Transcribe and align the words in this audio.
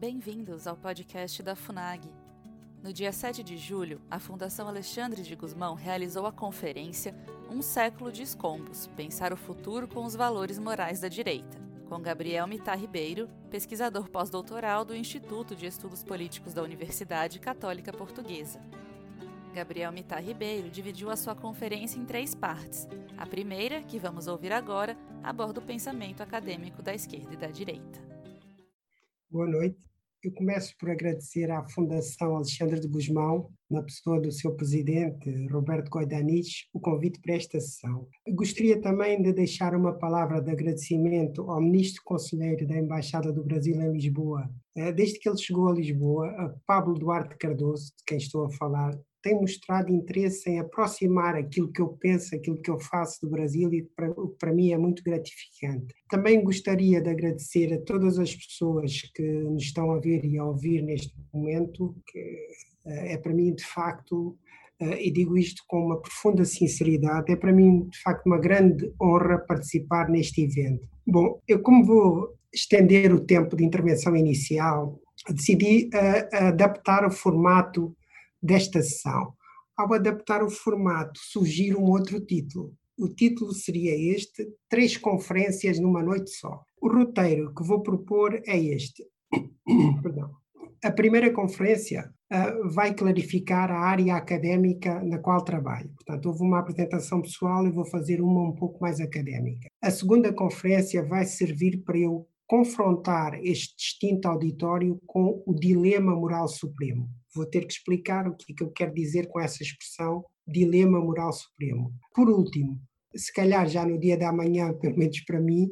Bem-vindos 0.00 0.68
ao 0.68 0.76
podcast 0.76 1.42
da 1.42 1.56
FUNAG. 1.56 2.08
No 2.84 2.92
dia 2.92 3.10
7 3.10 3.42
de 3.42 3.58
julho, 3.58 4.00
a 4.08 4.20
Fundação 4.20 4.68
Alexandre 4.68 5.22
de 5.22 5.34
Gusmão 5.34 5.74
realizou 5.74 6.24
a 6.24 6.30
conferência 6.30 7.16
Um 7.50 7.60
Século 7.60 8.12
de 8.12 8.22
Escombros 8.22 8.86
Pensar 8.94 9.32
o 9.32 9.36
Futuro 9.36 9.88
com 9.88 10.04
os 10.04 10.14
Valores 10.14 10.56
Morais 10.56 11.00
da 11.00 11.08
Direita, 11.08 11.58
com 11.88 12.00
Gabriel 12.00 12.46
Mitar 12.46 12.78
Ribeiro, 12.78 13.28
pesquisador 13.50 14.08
pós-doutoral 14.08 14.84
do 14.84 14.94
Instituto 14.94 15.56
de 15.56 15.66
Estudos 15.66 16.04
Políticos 16.04 16.54
da 16.54 16.62
Universidade 16.62 17.40
Católica 17.40 17.92
Portuguesa. 17.92 18.60
Gabriel 19.52 19.90
Mitar 19.90 20.22
Ribeiro 20.22 20.70
dividiu 20.70 21.10
a 21.10 21.16
sua 21.16 21.34
conferência 21.34 21.98
em 21.98 22.04
três 22.04 22.36
partes. 22.36 22.86
A 23.16 23.26
primeira, 23.26 23.82
que 23.82 23.98
vamos 23.98 24.28
ouvir 24.28 24.52
agora, 24.52 24.96
aborda 25.24 25.58
o 25.58 25.64
pensamento 25.64 26.22
acadêmico 26.22 26.82
da 26.82 26.94
esquerda 26.94 27.34
e 27.34 27.36
da 27.36 27.48
direita. 27.48 28.07
Boa 29.30 29.46
noite. 29.46 29.76
Eu 30.24 30.32
começo 30.32 30.74
por 30.78 30.88
agradecer 30.88 31.50
à 31.50 31.62
Fundação 31.62 32.34
Alexandre 32.34 32.80
de 32.80 32.88
Gusmão, 32.88 33.50
na 33.70 33.82
pessoa 33.82 34.18
do 34.18 34.32
seu 34.32 34.54
presidente, 34.56 35.46
Roberto 35.48 35.90
Coidanich, 35.90 36.66
o 36.72 36.80
convite 36.80 37.20
para 37.20 37.34
esta 37.34 37.60
sessão. 37.60 38.08
Gostaria 38.30 38.80
também 38.80 39.20
de 39.20 39.30
deixar 39.34 39.76
uma 39.76 39.92
palavra 39.92 40.40
de 40.40 40.50
agradecimento 40.50 41.42
ao 41.50 41.60
ministro 41.60 42.02
conselheiro 42.06 42.66
da 42.66 42.78
Embaixada 42.78 43.30
do 43.30 43.44
Brasil 43.44 43.78
em 43.82 43.92
Lisboa. 43.92 44.50
Eh, 44.74 44.92
desde 44.92 45.18
que 45.18 45.28
ele 45.28 45.36
chegou 45.36 45.68
a 45.68 45.74
Lisboa, 45.74 46.58
Pablo 46.66 46.94
Duarte 46.94 47.36
Cardoso, 47.36 47.92
de 47.98 48.04
quem 48.06 48.16
estou 48.16 48.46
a 48.46 48.50
falar, 48.50 48.98
tem 49.22 49.34
mostrado 49.34 49.92
interesse 49.92 50.48
em 50.48 50.58
aproximar 50.58 51.34
aquilo 51.36 51.72
que 51.72 51.80
eu 51.80 51.88
penso, 51.88 52.34
aquilo 52.34 52.60
que 52.60 52.70
eu 52.70 52.78
faço 52.78 53.20
do 53.22 53.30
Brasil 53.30 53.72
e 53.72 53.82
para, 53.82 54.12
para 54.38 54.52
mim 54.52 54.72
é 54.72 54.78
muito 54.78 55.02
gratificante. 55.02 55.94
Também 56.08 56.42
gostaria 56.42 57.00
de 57.00 57.10
agradecer 57.10 57.72
a 57.72 57.80
todas 57.80 58.18
as 58.18 58.34
pessoas 58.34 59.02
que 59.14 59.22
nos 59.22 59.64
estão 59.64 59.90
a 59.92 59.98
ver 59.98 60.24
e 60.24 60.38
a 60.38 60.44
ouvir 60.44 60.82
neste 60.82 61.14
momento, 61.32 61.94
que 62.06 62.18
eh, 62.86 63.14
é 63.14 63.18
para 63.18 63.34
mim 63.34 63.54
de 63.54 63.64
facto, 63.64 64.36
eh, 64.80 65.06
e 65.06 65.10
digo 65.10 65.36
isto 65.36 65.62
com 65.66 65.86
uma 65.86 66.00
profunda 66.00 66.44
sinceridade, 66.44 67.32
é 67.32 67.36
para 67.36 67.52
mim 67.52 67.88
de 67.88 67.98
facto 68.00 68.26
uma 68.26 68.38
grande 68.38 68.92
honra 69.00 69.38
participar 69.38 70.08
neste 70.08 70.42
evento. 70.42 70.86
Bom, 71.06 71.40
eu 71.48 71.60
como 71.60 71.84
vou 71.84 72.38
estender 72.52 73.12
o 73.12 73.20
tempo 73.20 73.56
de 73.56 73.64
intervenção 73.64 74.16
inicial, 74.16 74.98
decidi 75.30 75.90
uh, 75.94 76.46
adaptar 76.48 77.06
o 77.06 77.10
formato 77.10 77.94
desta 78.42 78.82
sessão. 78.82 79.32
Ao 79.76 79.92
adaptar 79.92 80.42
o 80.42 80.50
formato, 80.50 81.20
surgiu 81.22 81.78
um 81.78 81.90
outro 81.90 82.20
título. 82.20 82.72
O 82.98 83.08
título 83.08 83.52
seria 83.52 83.94
este: 84.14 84.46
Três 84.68 84.96
conferências 84.96 85.78
numa 85.78 86.02
noite 86.02 86.30
só. 86.30 86.62
O 86.80 86.88
roteiro 86.88 87.54
que 87.54 87.62
vou 87.62 87.82
propor 87.82 88.40
é 88.46 88.58
este. 88.58 89.04
Perdão. 90.02 90.30
A 90.82 90.92
primeira 90.92 91.32
conferência 91.32 92.08
uh, 92.32 92.68
vai 92.70 92.94
clarificar 92.94 93.70
a 93.70 93.80
área 93.80 94.14
académica 94.14 95.02
na 95.02 95.18
qual 95.18 95.44
trabalho. 95.44 95.90
Portanto, 95.94 96.26
houve 96.26 96.42
uma 96.42 96.60
apresentação 96.60 97.20
pessoal 97.20 97.66
e 97.66 97.72
vou 97.72 97.84
fazer 97.84 98.20
uma 98.20 98.48
um 98.48 98.54
pouco 98.54 98.80
mais 98.80 99.00
académica. 99.00 99.68
A 99.82 99.90
segunda 99.90 100.32
conferência 100.32 101.04
vai 101.04 101.24
servir 101.24 101.82
para 101.84 101.98
eu 101.98 102.28
confrontar 102.48 103.38
este 103.44 103.76
distinto 103.76 104.26
auditório 104.26 104.98
com 105.06 105.42
o 105.46 105.54
dilema 105.54 106.16
moral 106.16 106.48
supremo. 106.48 107.06
Vou 107.34 107.44
ter 107.44 107.66
que 107.66 107.74
explicar 107.74 108.26
o 108.26 108.34
que, 108.34 108.52
é 108.52 108.56
que 108.56 108.64
eu 108.64 108.70
quero 108.70 108.94
dizer 108.94 109.28
com 109.28 109.38
essa 109.38 109.62
expressão 109.62 110.24
dilema 110.46 110.98
moral 110.98 111.30
supremo. 111.30 111.92
Por 112.14 112.30
último, 112.30 112.80
se 113.14 113.30
calhar 113.32 113.68
já 113.68 113.84
no 113.84 114.00
dia 114.00 114.16
da 114.16 114.32
manhã, 114.32 114.72
pelo 114.80 114.96
menos 114.96 115.20
para 115.20 115.38
mim, 115.38 115.68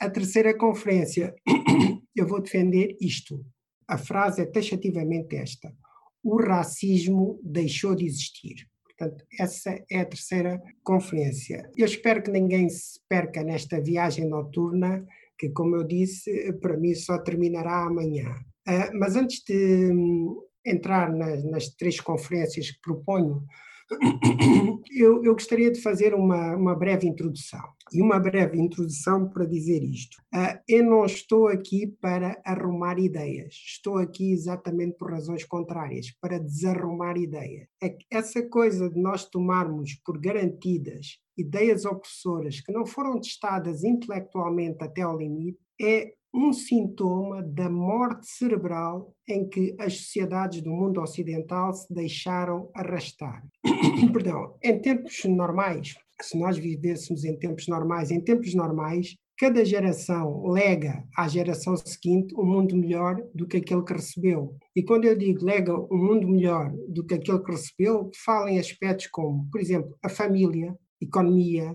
a 0.00 0.08
terceira 0.08 0.56
conferência, 0.56 1.34
eu 2.14 2.26
vou 2.26 2.40
defender 2.40 2.96
isto. 3.00 3.44
A 3.86 3.98
frase 3.98 4.42
é 4.42 4.46
taxativamente 4.46 5.34
esta: 5.34 5.74
o 6.22 6.40
racismo 6.40 7.40
deixou 7.42 7.96
de 7.96 8.06
existir. 8.06 8.68
Portanto, 8.84 9.24
essa 9.38 9.82
é 9.90 10.00
a 10.00 10.04
terceira 10.04 10.62
conferência. 10.84 11.68
Eu 11.76 11.86
espero 11.86 12.22
que 12.22 12.30
ninguém 12.30 12.68
se 12.68 13.00
perca 13.08 13.42
nesta 13.42 13.80
viagem 13.80 14.28
noturna 14.28 15.04
que, 15.40 15.48
como 15.48 15.74
eu 15.74 15.84
disse, 15.84 16.52
para 16.60 16.76
mim 16.76 16.94
só 16.94 17.16
terminará 17.18 17.86
amanhã. 17.86 18.30
Uh, 18.68 18.98
mas 18.98 19.16
antes 19.16 19.42
de 19.42 19.90
um, 19.90 20.38
entrar 20.64 21.10
nas, 21.10 21.42
nas, 21.44 21.68
três 21.70 21.98
conferências 21.98 22.70
que 22.70 22.80
proponho, 22.82 23.42
eu, 24.94 25.24
eu, 25.24 25.32
gostaria 25.32 25.72
de 25.72 25.80
fazer 25.80 26.14
uma, 26.14 26.54
uma 26.54 26.74
breve 26.74 27.08
introdução. 27.08 27.62
E 27.90 28.02
uma 28.02 28.20
breve 28.20 28.56
introdução 28.60 29.28
para 29.30 29.46
dizer 29.46 29.82
isto. 29.82 30.18
Uh, 30.32 30.60
eu 30.68 30.84
não 30.84 31.06
estou 31.06 31.48
aqui 31.48 31.86
para 31.86 32.40
arrumar 32.44 32.98
ideias, 32.98 33.54
estou 33.66 33.96
aqui 33.96 34.32
exatamente 34.32 34.98
por 34.98 35.10
razões 35.10 35.44
contrárias, 35.44 36.14
para 36.20 36.38
desarrumar 36.38 37.16
ideias. 37.16 37.66
É 37.82 37.96
essa 38.10 38.42
coisa 38.42 38.90
de 38.90 39.00
nós 39.00 39.24
tomarmos 39.24 39.94
por 40.04 40.20
garantidas 40.20 41.18
ideias 41.40 41.84
opressoras 41.84 42.60
que 42.60 42.72
não 42.72 42.86
foram 42.86 43.20
testadas 43.20 43.84
intelectualmente 43.84 44.78
até 44.80 45.02
ao 45.02 45.18
limite, 45.18 45.58
é 45.80 46.12
um 46.32 46.52
sintoma 46.52 47.42
da 47.42 47.68
morte 47.68 48.26
cerebral 48.28 49.12
em 49.28 49.48
que 49.48 49.74
as 49.78 49.96
sociedades 49.96 50.62
do 50.62 50.70
mundo 50.70 51.00
ocidental 51.00 51.72
se 51.72 51.92
deixaram 51.92 52.70
arrastar. 52.74 53.44
Perdão, 54.12 54.54
em 54.62 54.78
tempos 54.78 55.24
normais, 55.24 55.96
se 56.20 56.38
nós 56.38 56.56
vivêssemos 56.56 57.24
em 57.24 57.36
tempos 57.36 57.66
normais, 57.66 58.10
em 58.10 58.20
tempos 58.20 58.54
normais, 58.54 59.16
cada 59.36 59.64
geração 59.64 60.46
lega 60.48 61.02
à 61.16 61.26
geração 61.26 61.74
seguinte 61.74 62.34
um 62.36 62.44
mundo 62.44 62.76
melhor 62.76 63.16
do 63.34 63.46
que 63.46 63.56
aquele 63.56 63.82
que 63.82 63.94
recebeu. 63.94 64.54
E 64.76 64.82
quando 64.82 65.06
eu 65.06 65.16
digo 65.16 65.44
lega 65.44 65.74
um 65.74 65.96
mundo 65.96 66.28
melhor 66.28 66.70
do 66.88 67.04
que 67.04 67.14
aquele 67.14 67.38
que 67.40 67.50
recebeu, 67.50 68.10
falo 68.22 68.48
em 68.48 68.58
aspectos 68.58 69.06
como, 69.06 69.48
por 69.50 69.60
exemplo, 69.60 69.96
a 70.02 70.10
família, 70.10 70.76
economia, 71.00 71.74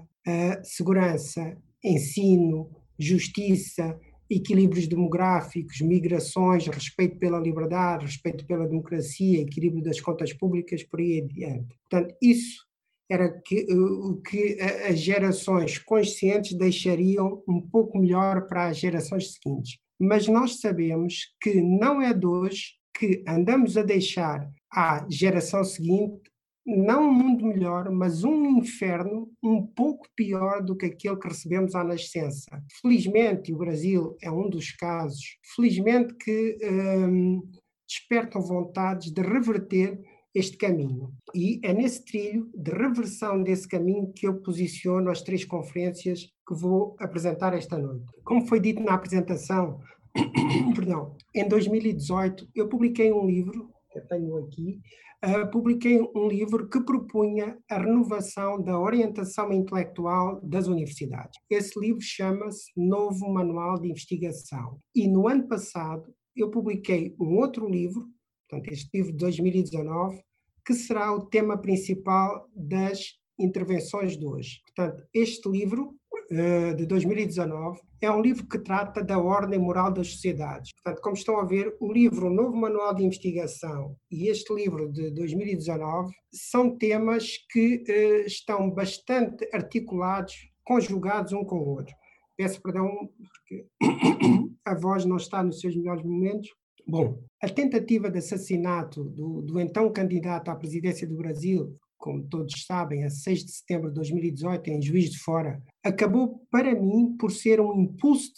segurança, 0.63 1.58
ensino, 1.84 2.69
justiça, 2.97 4.00
equilíbrios 4.30 4.88
demográficos, 4.88 5.81
migrações, 5.81 6.68
respeito 6.68 7.18
pela 7.18 7.40
liberdade, 7.40 8.06
respeito 8.06 8.46
pela 8.46 8.68
democracia, 8.68 9.41
equilíbrio 9.41 9.84
das 9.84 10.02
contas 10.02 10.34
públicas, 10.34 10.84
por 10.84 11.00
aí 11.00 11.22
adiante. 11.22 11.75
Portanto, 11.90 12.16
isso 12.22 12.66
era 13.09 13.30
que, 13.46 13.72
o 13.72 14.19
que 14.22 14.58
as 14.90 15.00
gerações 15.00 15.78
conscientes 15.78 16.58
deixariam 16.58 17.44
um 17.47 17.62
pouco 17.62 18.00
melhor 18.00 18.47
para 18.47 18.68
as 18.68 18.78
gerações 18.78 19.34
seguintes. 19.34 19.78
Mas 20.00 20.28
nós 20.28 20.59
sabemos 20.59 21.35
que 21.40 21.62
não 21.62 22.02
é 22.02 22.14
de 22.14 22.25
hoje 22.25 22.74
que 22.97 23.24
andamos 23.28 23.78
a 23.78 23.84
deixar 23.84 24.50
à 24.72 25.06
geração 25.09 25.64
seguinte 25.64 26.31
não 26.66 27.09
um 27.09 27.14
mundo 27.14 27.46
melhor, 27.46 27.92
mas 27.92 28.24
um 28.24 28.58
inferno 28.58 29.30
um 29.44 29.66
pouco 29.66 30.08
pior 30.16 30.64
do 30.64 30.76
que 30.76 30.88
aquele 30.88 31.18
que 31.18 31.28
recebemos 31.28 31.76
à 31.76 31.84
nascença. 31.84 32.50
Felizmente, 32.81 33.53
o 33.53 33.58
Brasil 33.58 34.18
é 34.22 34.31
um 34.31 34.50
dos 34.50 34.72
casos, 34.72 35.38
felizmente 35.56 36.16
que 36.16 36.58
hum, 36.64 37.42
despertam 37.88 38.42
vontades 38.42 39.12
de 39.12 39.22
reverter 39.22 40.00
este 40.34 40.58
caminho. 40.58 41.14
E 41.34 41.62
é 41.64 41.74
nesse 41.74 42.03
trilho 42.03 42.50
de 42.53 42.72
reversão 42.72 43.42
desse 43.42 43.68
caminho 43.68 44.12
que 44.14 44.28
eu 44.28 44.42
posiciono 44.42 45.09
as 45.09 45.22
três 45.22 45.46
conferências 45.46 46.26
que 46.47 46.53
vou 46.53 46.96
apresentar 47.00 47.53
esta 47.53 47.78
noite. 47.78 48.06
Como 48.26 48.46
foi 48.46 48.59
dito 48.59 48.84
na 48.84 48.96
apresentação, 48.96 49.80
perdão, 50.76 51.16
em 51.34 51.47
2018 51.47 52.50
eu 52.53 52.68
publiquei 52.68 53.14
um 53.14 53.26
livro, 53.26 53.70
tenho 54.02 54.38
aqui, 54.38 54.80
uh, 55.26 55.50
publiquei 55.52 56.00
um 56.16 56.28
livro 56.28 56.70
que 56.70 56.80
propunha 56.82 57.58
a 57.70 57.78
renovação 57.78 58.62
da 58.62 58.80
orientação 58.80 59.52
intelectual 59.52 60.40
das 60.42 60.68
universidades. 60.68 61.40
Esse 61.50 61.80
livro 61.80 62.02
chama-se 62.02 62.72
Novo 62.76 63.32
Manual 63.32 63.80
de 63.80 63.90
Investigação. 63.90 64.80
E 64.94 65.08
no 65.08 65.28
ano 65.28 65.47
passado 65.47 66.14
eu 66.36 66.50
publiquei 66.50 67.16
um 67.20 67.38
outro 67.38 67.70
livro, 67.70 68.08
portanto, 68.50 68.72
este 68.72 68.90
livro 68.97 69.12
de 69.12 69.18
2019, 69.18 70.22
que 70.66 70.74
será 70.74 71.14
o 71.14 71.28
tema 71.28 71.58
principal 71.58 72.50
das 72.56 73.18
intervenções 73.38 74.18
de 74.18 74.26
hoje. 74.26 74.62
Portanto, 74.66 75.03
este 75.14 75.48
livro 75.50 75.96
de 76.30 76.86
2019, 76.86 77.80
é 78.02 78.12
um 78.12 78.22
livro 78.22 78.48
que 78.48 78.60
trata 78.60 79.04
da 79.04 79.18
ordem 79.18 79.60
moral 79.60 79.92
das 79.92 80.08
sociedades. 80.12 80.72
Portanto, 80.74 81.02
como 81.02 81.16
estão 81.16 81.40
a 81.40 81.46
ver, 81.46 81.76
o 81.80 81.92
livro 81.92 82.28
o 82.28 82.34
Novo 82.34 82.56
Manual 82.56 82.94
de 82.94 83.04
Investigação 83.04 83.96
e 84.12 84.28
este 84.30 84.54
livro 84.54 84.92
de 84.92 85.12
2019 85.12 86.14
são 86.32 86.78
temas 86.78 87.38
que 87.52 87.84
uh, 87.88 88.26
estão 88.26 88.70
bastante 88.70 89.48
articulados, 89.54 90.34
conjugados 90.64 91.34
um 91.34 91.44
com 91.44 91.58
o 91.58 91.70
outro. 91.70 91.94
Peço 92.38 92.62
perdão 92.62 92.90
porque 93.18 93.68
a 94.66 94.76
voz 94.76 95.06
não 95.06 95.18
está 95.18 95.44
nos 95.44 95.60
seus 95.60 95.76
melhores 95.76 96.04
momentos. 96.04 96.50
Bom, 96.88 97.20
a 97.42 97.50
tentativa 97.50 98.12
de 98.12 98.20
assassinato 98.20 99.04
do, 99.04 99.42
do 99.42 99.60
então 99.60 99.92
candidato 99.92 100.50
à 100.50 100.56
presidência 100.56 101.08
do 101.08 101.18
Brasil, 101.18 101.76
como 102.05 102.22
todos 102.22 102.67
sabem, 102.67 103.03
a 103.03 103.09
6 103.09 103.46
de 103.46 103.52
setembro 103.52 103.90
de 103.90 103.96
2018, 103.96 104.69
em 104.69 104.79
Juiz 104.79 105.09
de 105.09 105.17
Fora, 105.17 105.59
acabou 105.84 106.46
para 106.52 106.79
mim 106.79 107.17
por 107.17 107.31
ser 107.31 107.59
um 107.59 107.81
impulso 107.81 108.31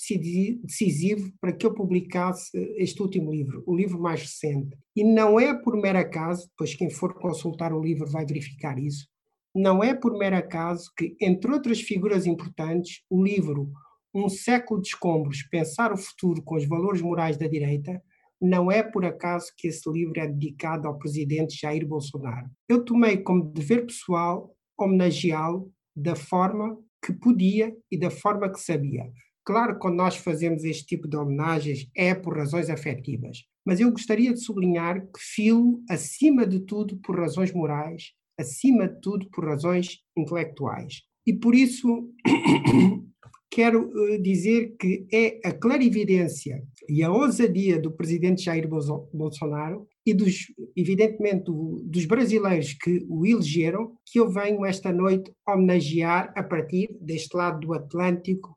decisivo 0.64 1.34
para 1.42 1.52
que 1.52 1.66
eu 1.66 1.74
publicasse 1.74 2.50
este 2.78 3.02
último 3.02 3.30
livro, 3.30 3.62
o 3.68 3.76
livro 3.76 4.00
mais 4.00 4.22
recente. 4.22 4.78
E 4.96 5.04
não 5.04 5.38
é 5.38 5.54
por 5.54 5.76
mero 5.76 6.00
acaso, 6.00 6.50
pois 6.58 6.74
quem 6.74 6.90
for 6.90 7.16
consultar 7.16 7.74
o 7.74 7.82
livro 7.82 8.10
vai 8.10 8.26
verificar 8.26 8.80
isso, 8.80 9.06
não 9.54 9.84
é 9.84 9.94
por 9.94 10.18
mero 10.18 10.38
acaso 10.38 10.90
que, 10.98 11.18
entre 11.20 11.52
outras 11.52 11.82
figuras 11.82 12.26
importantes, 12.26 13.02
o 13.10 13.22
livro 13.22 13.70
Um 14.16 14.30
século 14.30 14.82
de 14.82 14.88
escombros, 14.88 15.44
pensar 15.52 15.92
o 15.92 15.98
futuro 15.98 16.42
com 16.42 16.56
os 16.56 16.66
valores 16.66 17.02
morais 17.02 17.36
da 17.36 17.48
direita, 17.50 18.02
não 18.42 18.72
é 18.72 18.84
por 18.84 19.06
acaso 19.06 19.52
que 19.58 19.68
esse 19.68 19.90
livro 19.90 20.20
é 20.20 20.28
dedicado 20.28 20.88
ao 20.88 20.98
presidente 20.98 21.60
Jair 21.60 21.86
Bolsonaro. 21.88 22.50
Eu 22.70 22.84
tomei 22.84 23.18
como 23.18 23.52
dever 23.52 23.86
pessoal 23.86 24.56
homenageá-lo 24.78 25.72
da 25.96 26.16
forma 26.16 26.78
que 27.04 27.14
podia 27.14 27.76
e 27.92 27.98
da 27.98 28.12
forma 28.12 28.52
que 28.52 28.60
sabia. 28.60 29.10
Claro 29.46 29.80
quando 29.80 29.96
nós 29.96 30.18
fazemos 30.18 30.64
este 30.64 30.86
tipo 30.86 31.08
de 31.08 31.16
homenagens 31.16 31.90
é 31.96 32.14
por 32.14 32.38
razões 32.38 32.70
afetivas, 32.70 33.44
mas 33.66 33.80
eu 33.80 33.90
gostaria 33.92 34.34
de 34.34 34.44
sublinhar 34.44 35.02
que 35.02 35.20
filo, 35.20 35.82
acima 35.90 36.46
de 36.46 36.60
tudo, 36.60 36.98
por 36.98 37.18
razões 37.18 37.54
morais, 37.54 38.12
acima 38.38 38.88
de 38.88 39.00
tudo, 39.02 39.30
por 39.30 39.46
razões 39.46 40.00
intelectuais. 40.18 41.02
E 41.26 41.34
por 41.34 41.56
isso 41.56 42.10
quero 43.58 43.90
eh, 44.14 44.20
dizer 44.20 44.76
que 44.80 45.08
é 45.12 45.40
a 45.44 45.52
clarividência 45.52 46.62
e 46.88 47.02
a 47.02 47.12
ousadia 47.12 47.82
do 47.82 47.92
presidente 47.92 48.44
Jair 48.44 48.70
Bolsonaro 49.12 49.88
e 50.06 50.14
dos, 50.14 50.54
evidentemente, 50.76 51.46
dos 51.46 52.06
brasileiros 52.06 52.74
que 52.74 53.04
o 53.10 53.26
elegeram, 53.26 53.94
que 54.06 54.20
eu 54.20 54.30
venho 54.30 54.64
esta 54.64 54.94
noite 54.94 55.34
homenagear 55.46 56.32
a 56.36 56.44
partir 56.44 56.88
deste 57.02 57.36
lado 57.36 57.60
do 57.62 57.74
Atlântico, 57.74 58.56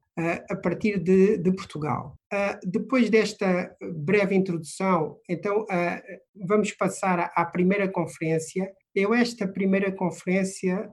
a 0.51 0.57
partir 0.57 0.99
de, 0.99 1.39
de 1.39 1.51
Portugal. 1.53 2.15
Depois 2.63 3.09
desta 3.09 3.75
breve 3.95 4.35
introdução, 4.35 5.17
então 5.29 5.65
vamos 6.47 6.73
passar 6.73 7.33
à 7.35 7.45
primeira 7.47 7.89
conferência. 7.89 8.71
Eu 8.95 9.15
esta 9.15 9.49
primeira 9.49 9.91
conferência 9.91 10.91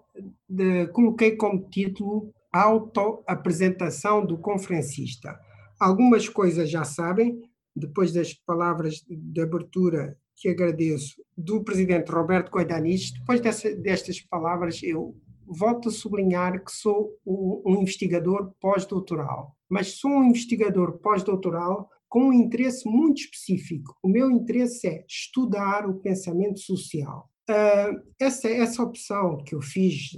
de, 0.50 0.88
coloquei 0.88 1.36
como 1.36 1.69
título 1.69 2.33
autoapresentação 2.51 4.25
do 4.25 4.38
conferencista. 4.38 5.38
Algumas 5.79 6.27
coisas 6.27 6.69
já 6.69 6.83
sabem, 6.83 7.41
depois 7.75 8.11
das 8.11 8.33
palavras 8.33 9.03
de 9.07 9.41
abertura 9.41 10.17
que 10.35 10.49
agradeço 10.49 11.15
do 11.35 11.63
presidente 11.63 12.11
Roberto 12.11 12.51
Coidanis, 12.51 13.11
depois 13.11 13.39
dessa, 13.39 13.75
destas 13.75 14.21
palavras 14.21 14.81
eu 14.83 15.15
volto 15.47 15.89
a 15.89 15.91
sublinhar 15.91 16.63
que 16.63 16.71
sou 16.71 17.11
um 17.25 17.81
investigador 17.81 18.53
pós-doutoral, 18.59 19.55
mas 19.69 20.00
sou 20.00 20.11
um 20.11 20.25
investigador 20.25 21.00
pós-doutoral 21.00 21.89
com 22.09 22.29
um 22.29 22.33
interesse 22.33 22.88
muito 22.88 23.21
específico. 23.21 23.95
O 24.01 24.09
meu 24.09 24.29
interesse 24.31 24.88
é 24.88 25.05
estudar 25.07 25.88
o 25.88 26.00
pensamento 26.00 26.59
social. 26.59 27.29
Uh, 27.49 28.03
essa, 28.19 28.49
essa 28.49 28.83
opção 28.83 29.38
que 29.38 29.55
eu 29.55 29.61
fiz, 29.61 30.11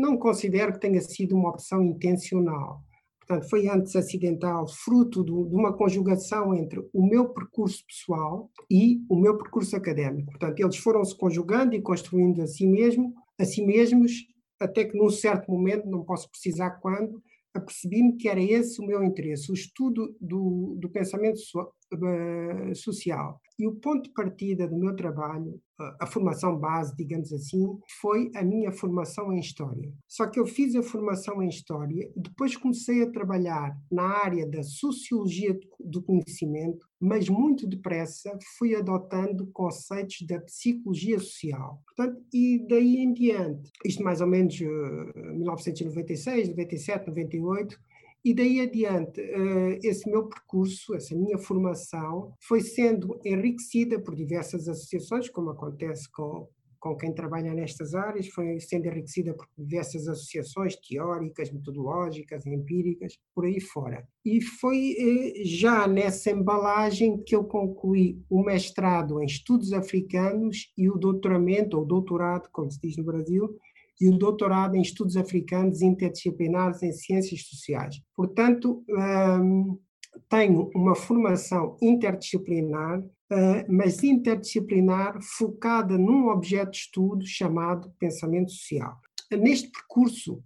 não 0.00 0.16
considero 0.16 0.72
que 0.72 0.80
tenha 0.80 1.00
sido 1.00 1.36
uma 1.36 1.50
opção 1.50 1.82
intencional. 1.82 2.82
Portanto, 3.20 3.48
foi 3.48 3.68
antes 3.68 3.94
acidental, 3.94 4.66
fruto 4.66 5.22
do, 5.22 5.46
de 5.46 5.54
uma 5.54 5.72
conjugação 5.72 6.52
entre 6.52 6.80
o 6.92 7.06
meu 7.06 7.28
percurso 7.28 7.84
pessoal 7.86 8.50
e 8.68 9.00
o 9.08 9.14
meu 9.14 9.38
percurso 9.38 9.76
académico. 9.76 10.30
Portanto, 10.30 10.58
eles 10.58 10.76
foram 10.76 11.04
se 11.04 11.16
conjugando 11.16 11.76
e 11.76 11.80
construindo 11.80 12.42
a 12.42 12.48
si 12.48 12.66
mesmo, 12.66 13.14
a 13.38 13.44
si 13.44 13.64
mesmos, 13.64 14.26
até 14.58 14.84
que 14.84 14.98
num 14.98 15.08
certo 15.08 15.48
momento, 15.52 15.88
não 15.88 16.02
posso 16.02 16.28
precisar 16.28 16.70
quando, 16.80 17.22
apercebi-me 17.54 18.16
que 18.16 18.28
era 18.28 18.42
esse 18.42 18.80
o 18.80 18.86
meu 18.86 19.02
interesse, 19.04 19.50
o 19.50 19.54
estudo 19.54 20.12
do, 20.20 20.76
do 20.80 20.88
pensamento 20.88 21.38
so, 21.38 21.60
uh, 21.60 22.74
social. 22.74 23.40
E 23.60 23.66
o 23.66 23.74
ponto 23.74 24.04
de 24.04 24.14
partida 24.14 24.66
do 24.66 24.74
meu 24.74 24.96
trabalho, 24.96 25.60
a 26.00 26.06
formação 26.06 26.58
base, 26.58 26.96
digamos 26.96 27.30
assim, 27.30 27.78
foi 28.00 28.30
a 28.34 28.42
minha 28.42 28.72
formação 28.72 29.30
em 29.30 29.38
História. 29.38 29.92
Só 30.08 30.26
que 30.26 30.40
eu 30.40 30.46
fiz 30.46 30.74
a 30.74 30.82
formação 30.82 31.42
em 31.42 31.48
História, 31.48 32.10
depois 32.16 32.56
comecei 32.56 33.02
a 33.02 33.10
trabalhar 33.10 33.76
na 33.92 34.04
área 34.24 34.46
da 34.46 34.62
Sociologia 34.62 35.58
do 35.78 36.02
Conhecimento, 36.02 36.86
mas 36.98 37.28
muito 37.28 37.66
depressa 37.66 38.38
fui 38.56 38.74
adotando 38.74 39.46
conceitos 39.52 40.22
da 40.26 40.40
Psicologia 40.40 41.18
Social. 41.18 41.82
Portanto, 41.84 42.18
e 42.32 42.66
daí 42.66 42.96
em 42.96 43.12
diante, 43.12 43.70
isto 43.84 44.02
mais 44.02 44.22
ou 44.22 44.26
menos 44.26 44.58
uh, 44.58 45.34
1996, 45.34 46.48
97, 46.48 47.08
98, 47.08 47.78
e 48.24 48.34
daí 48.34 48.60
adiante, 48.60 49.20
eh, 49.20 49.78
esse 49.82 50.10
meu 50.10 50.28
percurso, 50.28 50.94
essa 50.94 51.16
minha 51.16 51.38
formação, 51.38 52.34
foi 52.40 52.60
sendo 52.60 53.18
enriquecida 53.24 53.98
por 53.98 54.14
diversas 54.14 54.68
associações, 54.68 55.30
como 55.30 55.50
acontece 55.50 56.10
com, 56.12 56.46
com 56.78 56.96
quem 56.96 57.14
trabalha 57.14 57.54
nestas 57.54 57.94
áreas, 57.94 58.28
foi 58.28 58.60
sendo 58.60 58.86
enriquecida 58.88 59.32
por 59.32 59.46
diversas 59.56 60.06
associações 60.06 60.76
teóricas, 60.76 61.50
metodológicas, 61.50 62.46
empíricas, 62.46 63.18
por 63.34 63.46
aí 63.46 63.58
fora. 63.58 64.06
E 64.22 64.42
foi 64.42 64.94
eh, 64.98 65.44
já 65.44 65.88
nessa 65.88 66.30
embalagem 66.30 67.22
que 67.22 67.34
eu 67.34 67.44
concluí 67.44 68.22
o 68.28 68.42
mestrado 68.42 69.22
em 69.22 69.24
estudos 69.24 69.72
africanos 69.72 70.70
e 70.76 70.90
o 70.90 70.98
doutoramento, 70.98 71.78
ou 71.78 71.86
doutorado, 71.86 72.50
como 72.52 72.70
se 72.70 72.78
diz 72.82 72.98
no 72.98 73.04
Brasil, 73.04 73.58
e 74.00 74.08
um 74.08 74.16
doutorado 74.16 74.74
em 74.76 74.82
estudos 74.82 75.16
africanos 75.16 75.82
interdisciplinares 75.82 76.82
em 76.82 76.92
ciências 76.92 77.42
sociais. 77.46 78.00
Portanto, 78.16 78.82
hum, 78.88 79.78
tenho 80.28 80.70
uma 80.74 80.94
formação 80.94 81.76
interdisciplinar, 81.82 83.00
hum, 83.00 83.06
mas 83.68 84.02
interdisciplinar 84.02 85.18
focada 85.20 85.98
num 85.98 86.28
objeto 86.28 86.70
de 86.70 86.78
estudo 86.78 87.26
chamado 87.26 87.92
pensamento 87.98 88.50
social. 88.50 88.96
Neste 89.30 89.70
percurso, 89.70 90.42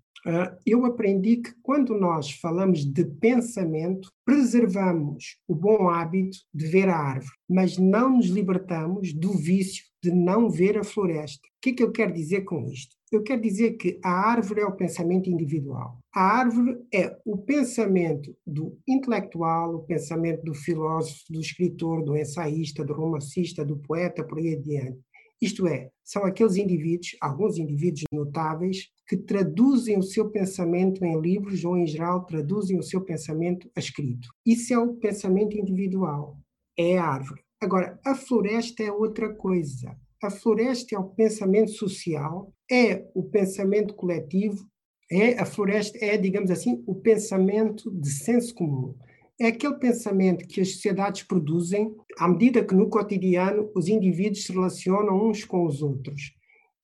eu 0.64 0.84
aprendi 0.84 1.36
que 1.36 1.52
quando 1.62 1.94
nós 1.98 2.30
falamos 2.32 2.84
de 2.84 3.04
pensamento, 3.04 4.10
preservamos 4.24 5.36
o 5.46 5.54
bom 5.54 5.88
hábito 5.88 6.38
de 6.52 6.66
ver 6.66 6.88
a 6.88 6.96
árvore, 6.96 7.36
mas 7.48 7.76
não 7.76 8.16
nos 8.16 8.26
libertamos 8.26 9.12
do 9.12 9.32
vício 9.32 9.84
de 10.02 10.10
não 10.10 10.50
ver 10.50 10.78
a 10.78 10.84
floresta. 10.84 11.46
O 11.46 11.60
que 11.62 11.70
é 11.70 11.72
que 11.72 11.82
eu 11.82 11.90
quero 11.90 12.12
dizer 12.12 12.42
com 12.42 12.66
isto? 12.66 12.94
Eu 13.10 13.22
quero 13.22 13.40
dizer 13.40 13.74
que 13.74 13.98
a 14.04 14.10
árvore 14.10 14.60
é 14.60 14.66
o 14.66 14.76
pensamento 14.76 15.30
individual. 15.30 15.98
A 16.14 16.38
árvore 16.38 16.78
é 16.92 17.16
o 17.24 17.38
pensamento 17.38 18.36
do 18.46 18.76
intelectual, 18.86 19.76
o 19.76 19.84
pensamento 19.84 20.42
do 20.44 20.52
filósofo, 20.52 21.20
do 21.30 21.40
escritor, 21.40 22.04
do 22.04 22.16
ensaísta, 22.16 22.84
do 22.84 22.92
romancista, 22.92 23.64
do 23.64 23.78
poeta, 23.78 24.24
por 24.24 24.38
aí 24.38 24.56
adiante. 24.56 24.98
Isto 25.40 25.66
é, 25.66 25.90
são 26.02 26.24
aqueles 26.24 26.56
indivíduos, 26.56 27.16
alguns 27.20 27.58
indivíduos 27.58 28.04
notáveis, 28.12 28.88
que 29.06 29.16
traduzem 29.16 29.98
o 29.98 30.02
seu 30.02 30.30
pensamento 30.30 31.04
em 31.04 31.20
livros 31.20 31.64
ou, 31.64 31.76
em 31.76 31.86
geral, 31.86 32.24
traduzem 32.24 32.78
o 32.78 32.82
seu 32.82 33.02
pensamento 33.02 33.70
a 33.76 33.80
escrito. 33.80 34.28
Isso 34.46 34.72
é 34.72 34.78
o 34.78 34.94
pensamento 34.94 35.56
individual, 35.56 36.38
é 36.78 36.98
a 36.98 37.06
árvore. 37.06 37.42
Agora, 37.60 37.98
a 38.04 38.14
floresta 38.14 38.82
é 38.82 38.90
outra 38.90 39.34
coisa. 39.34 39.96
A 40.22 40.30
floresta 40.30 40.94
é 40.94 40.98
o 40.98 41.10
pensamento 41.10 41.70
social, 41.70 42.52
é 42.70 43.06
o 43.14 43.22
pensamento 43.22 43.94
coletivo, 43.94 44.66
é 45.10 45.38
a 45.38 45.44
floresta 45.44 45.98
é, 46.02 46.16
digamos 46.16 46.50
assim, 46.50 46.82
o 46.86 46.94
pensamento 46.94 47.90
de 47.90 48.10
senso 48.10 48.54
comum. 48.54 48.94
É 49.40 49.48
aquele 49.48 49.74
pensamento 49.78 50.46
que 50.46 50.60
as 50.60 50.74
sociedades 50.74 51.24
produzem 51.24 51.92
à 52.18 52.28
medida 52.28 52.64
que 52.64 52.74
no 52.74 52.88
cotidiano 52.88 53.70
os 53.74 53.88
indivíduos 53.88 54.44
se 54.44 54.52
relacionam 54.52 55.28
uns 55.28 55.44
com 55.44 55.66
os 55.66 55.82
outros. 55.82 56.32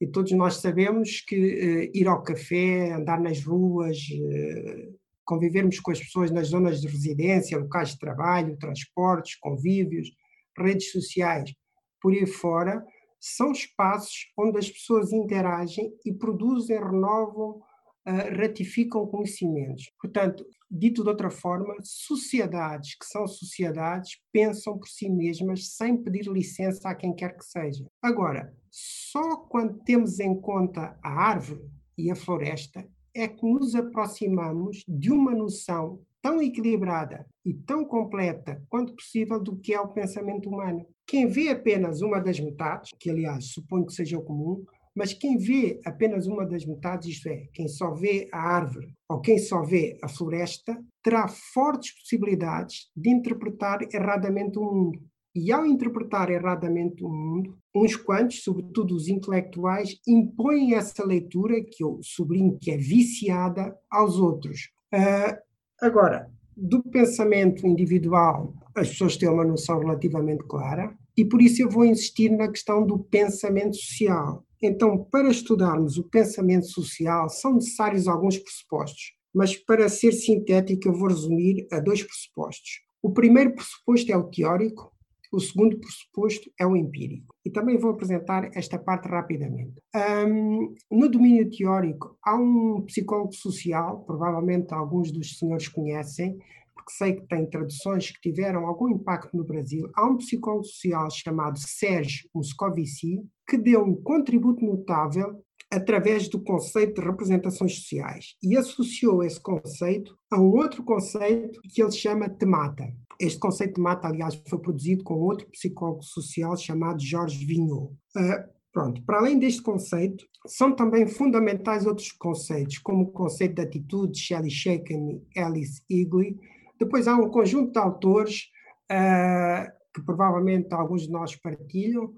E 0.01 0.07
todos 0.07 0.33
nós 0.33 0.57
sabemos 0.57 1.21
que 1.21 1.37
uh, 1.37 1.97
ir 1.97 2.09
ao 2.09 2.23
café, 2.23 2.93
andar 2.93 3.21
nas 3.21 3.45
ruas, 3.45 3.99
uh, 3.99 4.99
convivermos 5.25 5.79
com 5.79 5.93
as 5.93 6.01
pessoas 6.01 6.31
nas 6.33 6.49
zonas 6.49 6.81
de 6.81 6.89
residência, 6.89 7.59
locais 7.59 7.91
de 7.91 7.99
trabalho, 7.99 8.59
transportes, 8.59 9.37
convívios, 9.37 10.11
redes 10.59 10.91
sociais, 10.91 11.55
por 12.01 12.13
aí 12.13 12.27
fora, 12.27 12.85
são 13.21 13.53
espaços 13.53 14.33
onde 14.37 14.59
as 14.59 14.69
pessoas 14.69 15.13
interagem 15.13 15.93
e 16.05 16.13
produzem, 16.13 16.79
renovam, 16.79 17.61
ratificam 18.07 19.07
conhecimentos. 19.07 19.91
Portanto, 20.01 20.45
dito 20.71 21.03
de 21.03 21.09
outra 21.09 21.31
forma, 21.31 21.75
sociedades 21.83 22.95
que 22.95 23.07
são 23.07 23.27
sociedades 23.27 24.19
pensam 24.33 24.79
por 24.79 24.89
si 24.89 25.09
mesmas 25.09 25.75
sem 25.75 25.97
pedir 25.97 26.27
licença 26.31 26.89
a 26.89 26.95
quem 26.95 27.15
quer 27.15 27.37
que 27.37 27.45
seja. 27.45 27.87
Agora, 28.03 28.55
só 28.71 29.37
quando 29.37 29.83
temos 29.85 30.21
em 30.21 30.39
conta 30.41 30.99
a 31.03 31.11
árvore 31.11 31.69
e 31.99 32.11
a 32.11 32.15
floresta 32.15 32.87
é 33.15 33.27
que 33.27 33.45
nos 33.45 33.75
aproximamos 33.75 34.85
de 34.89 35.11
uma 35.11 35.35
noção 35.35 36.01
tão 36.23 36.41
equilibrada 36.41 37.27
e 37.45 37.55
tão 37.55 37.85
completa 37.85 38.63
quanto 38.69 38.95
possível 38.95 39.43
do 39.43 39.57
que 39.57 39.73
é 39.73 39.81
o 39.81 39.89
pensamento 39.89 40.49
humano. 40.49 40.87
Quem 41.07 41.27
vê 41.27 41.49
apenas 41.49 42.03
uma 42.03 42.21
das 42.21 42.39
metades, 42.39 42.91
que 42.99 43.11
aliás 43.11 43.47
suponho 43.47 43.87
que 43.87 43.95
seja 43.95 44.19
o 44.19 44.23
comum, 44.23 44.65
Mas 45.01 45.15
quem 45.15 45.39
vê 45.39 45.81
apenas 45.87 46.27
uma 46.27 46.45
das 46.45 46.67
metades, 46.67 47.09
isto 47.09 47.27
é, 47.27 47.47
quem 47.55 47.67
só 47.67 47.95
vê 47.95 48.29
a 48.31 48.39
árvore 48.39 48.93
ou 49.09 49.19
quem 49.19 49.39
só 49.39 49.63
vê 49.63 49.97
a 50.03 50.09
floresta, 50.09 50.79
terá 51.03 51.27
fortes 51.27 51.99
possibilidades 51.99 52.91
de 52.95 53.09
interpretar 53.09 53.79
erradamente 53.95 54.59
o 54.59 54.63
mundo. 54.63 55.01
E 55.35 55.51
ao 55.51 55.65
interpretar 55.65 56.31
erradamente 56.31 57.03
o 57.03 57.09
mundo, 57.09 57.57
uns 57.75 57.97
quantos, 57.97 58.43
sobretudo 58.43 58.95
os 58.95 59.09
intelectuais, 59.09 59.99
impõem 60.07 60.75
essa 60.75 61.03
leitura, 61.03 61.65
que 61.65 61.83
eu 61.83 61.99
sublinho 62.03 62.59
que 62.61 62.71
é 62.71 62.77
viciada, 62.77 63.75
aos 63.91 64.19
outros. 64.19 64.69
Uh, 64.93 65.35
agora, 65.81 66.31
do 66.55 66.83
pensamento 66.83 67.67
individual, 67.67 68.53
as 68.77 68.91
pessoas 68.91 69.17
têm 69.17 69.31
uma 69.31 69.47
noção 69.47 69.79
relativamente 69.79 70.45
clara, 70.45 70.95
e 71.17 71.25
por 71.25 71.41
isso 71.41 71.63
eu 71.63 71.71
vou 71.71 71.87
insistir 71.87 72.29
na 72.29 72.49
questão 72.49 72.85
do 72.85 72.99
pensamento 72.99 73.77
social. 73.77 74.45
Então, 74.63 75.05
para 75.11 75.31
estudarmos 75.31 75.97
o 75.97 76.05
pensamento 76.05 76.67
social, 76.67 77.29
são 77.29 77.55
necessários 77.55 78.07
alguns 78.07 78.37
pressupostos, 78.37 79.15
mas 79.35 79.57
para 79.57 79.89
ser 79.89 80.13
sintético, 80.13 80.89
eu 80.89 80.93
vou 80.93 81.09
resumir 81.09 81.67
a 81.73 81.81
dois 81.81 82.03
pressupostos. 82.03 82.83
O 83.03 83.11
primeiro 83.13 83.55
pressuposto 83.55 84.13
é 84.13 84.17
o 84.17 84.29
teórico, 84.29 84.93
o 85.33 85.41
segundo 85.41 85.79
pressuposto 85.79 86.51
é 86.59 86.67
o 86.67 86.77
empírico. 86.77 87.35
E 87.45 87.51
também 87.51 87.79
vou 87.79 87.93
apresentar 87.93 88.51
esta 88.55 88.79
parte 88.79 89.09
rapidamente. 89.09 89.81
Um, 90.27 90.75
no 90.91 91.09
domínio 91.09 91.49
teórico, 91.51 92.19
há 92.23 92.35
um 92.35 92.83
psicólogo 92.83 93.33
social, 93.33 94.05
provavelmente 94.05 94.75
alguns 94.75 95.13
dos 95.13 95.39
senhores 95.39 95.69
conhecem, 95.69 96.39
porque 96.81 96.93
sei 96.93 97.15
que 97.15 97.27
tem 97.27 97.49
traduções 97.49 98.11
que 98.11 98.21
tiveram 98.21 98.67
algum 98.67 98.89
impacto 98.89 99.37
no 99.37 99.45
Brasil. 99.45 99.91
Há 99.95 100.07
um 100.07 100.17
psicólogo 100.17 100.65
social 100.65 101.11
chamado 101.11 101.59
Serge 101.59 102.29
Moscovici, 102.35 103.21
que 103.47 103.59
deu 103.59 103.85
um 103.85 103.95
contributo 103.95 104.65
notável 104.65 105.43
através 105.71 106.29
do 106.29 106.43
conceito 106.43 107.01
de 107.01 107.07
representações 107.07 107.77
sociais 107.77 108.35
e 108.43 108.57
associou 108.57 109.23
esse 109.23 109.41
conceito 109.41 110.17
a 110.31 110.41
um 110.41 110.51
outro 110.51 110.83
conceito 110.83 111.61
que 111.73 111.81
ele 111.81 111.93
chama 111.93 112.29
temata. 112.29 112.85
Este 113.21 113.39
conceito 113.39 113.75
de 113.75 113.81
mata, 113.81 114.09
aliás, 114.09 114.41
foi 114.49 114.59
produzido 114.59 115.05
com 115.05 115.15
outro 115.15 115.47
psicólogo 115.51 116.03
social 116.03 116.57
chamado 116.57 117.05
Jorge 117.05 117.45
Vignot. 117.45 117.93
Uh, 118.17 118.51
pronto, 118.73 119.05
para 119.05 119.19
além 119.19 119.39
deste 119.39 119.63
conceito, 119.63 120.25
são 120.47 120.75
também 120.75 121.07
fundamentais 121.07 121.87
outros 121.87 122.11
conceitos, 122.13 122.79
como 122.79 123.03
o 123.05 123.13
conceito 123.13 123.57
de 123.57 123.63
atitude, 123.63 124.19
Shelley 124.19 124.51
Shaken 124.51 125.23
e 125.37 125.39
Alice 125.39 125.83
Eagley. 125.89 126.37
Depois 126.81 127.07
há 127.07 127.15
um 127.15 127.29
conjunto 127.29 127.73
de 127.73 127.79
autores 127.79 128.51
uh, 128.91 129.71
que 129.95 130.03
provavelmente 130.03 130.73
alguns 130.73 131.03
de 131.03 131.11
nós 131.11 131.37
partilham, 131.37 132.15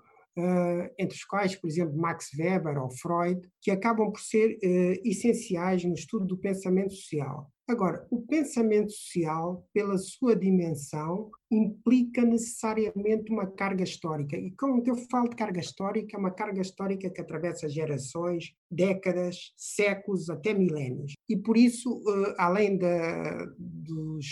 entre 0.98 1.16
os 1.16 1.24
quais, 1.24 1.54
por 1.54 1.68
exemplo, 1.68 1.96
Max 1.96 2.30
Weber 2.38 2.82
ou 2.82 2.90
Freud, 2.90 3.40
que 3.60 3.70
acabam 3.70 4.10
por 4.10 4.20
ser 4.20 4.56
uh, 4.56 5.00
essenciais 5.04 5.84
no 5.84 5.94
estudo 5.94 6.26
do 6.26 6.38
pensamento 6.38 6.92
social. 6.94 7.50
Agora, 7.68 8.06
o 8.10 8.20
pensamento 8.20 8.90
social, 8.90 9.66
pela 9.72 9.96
sua 9.96 10.34
dimensão, 10.34 11.30
implica 11.50 12.22
necessariamente 12.22 13.30
uma 13.30 13.46
carga 13.46 13.84
histórica. 13.84 14.36
E 14.36 14.50
quando 14.52 14.86
eu 14.88 14.96
falo 15.10 15.28
de 15.28 15.36
carga 15.36 15.60
histórica, 15.60 16.16
é 16.16 16.18
uma 16.18 16.32
carga 16.32 16.60
histórica 16.60 17.08
que 17.08 17.20
atravessa 17.20 17.68
gerações, 17.68 18.52
décadas, 18.70 19.52
séculos, 19.56 20.28
até 20.28 20.52
milénios. 20.52 21.12
E 21.28 21.36
por 21.36 21.56
isso, 21.56 21.88
uh, 21.98 22.34
além 22.36 22.76
da, 22.76 23.46
dos 23.58 24.26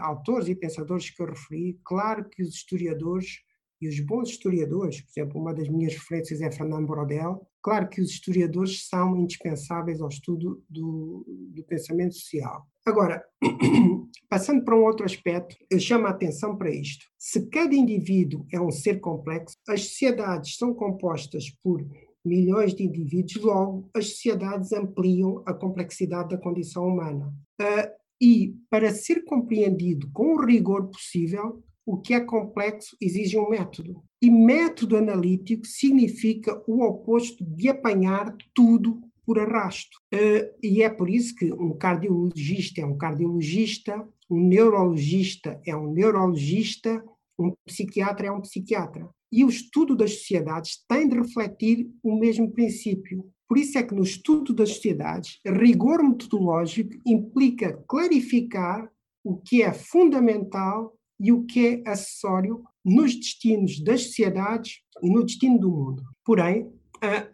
autores 0.00 0.48
e 0.48 0.54
pensadores 0.54 1.10
que 1.10 1.22
eu 1.22 1.26
referi, 1.26 1.78
claro 1.84 2.28
que 2.28 2.42
os 2.42 2.54
historiadores 2.54 3.42
e 3.80 3.88
os 3.88 4.00
bons 4.00 4.30
historiadores, 4.30 5.00
por 5.00 5.10
exemplo, 5.10 5.40
uma 5.40 5.54
das 5.54 5.68
minhas 5.68 5.94
referências 5.94 6.40
é 6.40 6.50
Fernando 6.50 6.86
Brodel, 6.86 7.46
claro 7.62 7.88
que 7.88 8.00
os 8.00 8.10
historiadores 8.10 8.88
são 8.88 9.16
indispensáveis 9.16 10.00
ao 10.00 10.08
estudo 10.08 10.62
do, 10.68 11.24
do 11.54 11.64
pensamento 11.64 12.14
social. 12.14 12.66
Agora, 12.84 13.22
passando 14.28 14.64
para 14.64 14.76
um 14.76 14.84
outro 14.84 15.04
aspecto, 15.04 15.56
eu 15.70 15.78
chamo 15.78 16.06
a 16.06 16.10
atenção 16.10 16.56
para 16.56 16.70
isto. 16.70 17.04
Se 17.18 17.46
cada 17.48 17.74
indivíduo 17.74 18.46
é 18.52 18.60
um 18.60 18.70
ser 18.70 18.98
complexo, 19.00 19.56
as 19.68 19.82
sociedades 19.82 20.56
são 20.56 20.74
compostas 20.74 21.50
por 21.62 21.84
milhões 22.24 22.74
de 22.74 22.84
indivíduos, 22.84 23.42
logo 23.42 23.90
as 23.94 24.10
sociedades 24.10 24.72
ampliam 24.72 25.42
a 25.46 25.54
complexidade 25.54 26.30
da 26.30 26.38
condição 26.38 26.86
humana. 26.86 27.32
Uh, 27.60 27.98
e, 28.20 28.56
para 28.68 28.92
ser 28.92 29.24
compreendido 29.24 30.10
com 30.12 30.34
o 30.34 30.44
rigor 30.44 30.88
possível, 30.88 31.62
o 31.88 31.96
que 31.96 32.12
é 32.12 32.20
complexo 32.20 32.94
exige 33.00 33.38
um 33.38 33.48
método. 33.48 34.04
E 34.20 34.30
método 34.30 34.94
analítico 34.94 35.66
significa 35.66 36.62
o 36.66 36.84
oposto 36.84 37.42
de 37.42 37.70
apanhar 37.70 38.36
tudo 38.52 39.00
por 39.24 39.38
arrasto. 39.38 39.96
Uh, 40.14 40.52
e 40.62 40.82
é 40.82 40.90
por 40.90 41.08
isso 41.08 41.34
que 41.34 41.50
um 41.50 41.72
cardiologista 41.72 42.82
é 42.82 42.84
um 42.84 42.98
cardiologista, 42.98 44.06
um 44.28 44.38
neurologista 44.38 45.58
é 45.66 45.74
um 45.74 45.90
neurologista, 45.90 47.02
um 47.38 47.54
psiquiatra 47.64 48.26
é 48.26 48.30
um 48.30 48.42
psiquiatra. 48.42 49.08
E 49.32 49.42
o 49.42 49.48
estudo 49.48 49.96
das 49.96 50.18
sociedades 50.18 50.84
tem 50.86 51.08
de 51.08 51.16
refletir 51.16 51.90
o 52.02 52.18
mesmo 52.18 52.50
princípio. 52.50 53.24
Por 53.48 53.56
isso 53.56 53.78
é 53.78 53.82
que 53.82 53.94
no 53.94 54.02
estudo 54.02 54.52
das 54.52 54.74
sociedades, 54.74 55.40
rigor 55.46 56.02
metodológico 56.02 56.98
implica 57.06 57.82
clarificar 57.88 58.90
o 59.24 59.38
que 59.38 59.62
é 59.62 59.72
fundamental 59.72 60.97
e 61.20 61.32
o 61.32 61.44
que 61.44 61.82
é 61.84 61.90
acessório 61.90 62.62
nos 62.84 63.14
destinos 63.14 63.82
das 63.82 64.04
sociedades 64.04 64.80
e 65.02 65.10
no 65.10 65.24
destino 65.24 65.58
do 65.58 65.70
mundo. 65.70 66.02
Porém, 66.24 66.70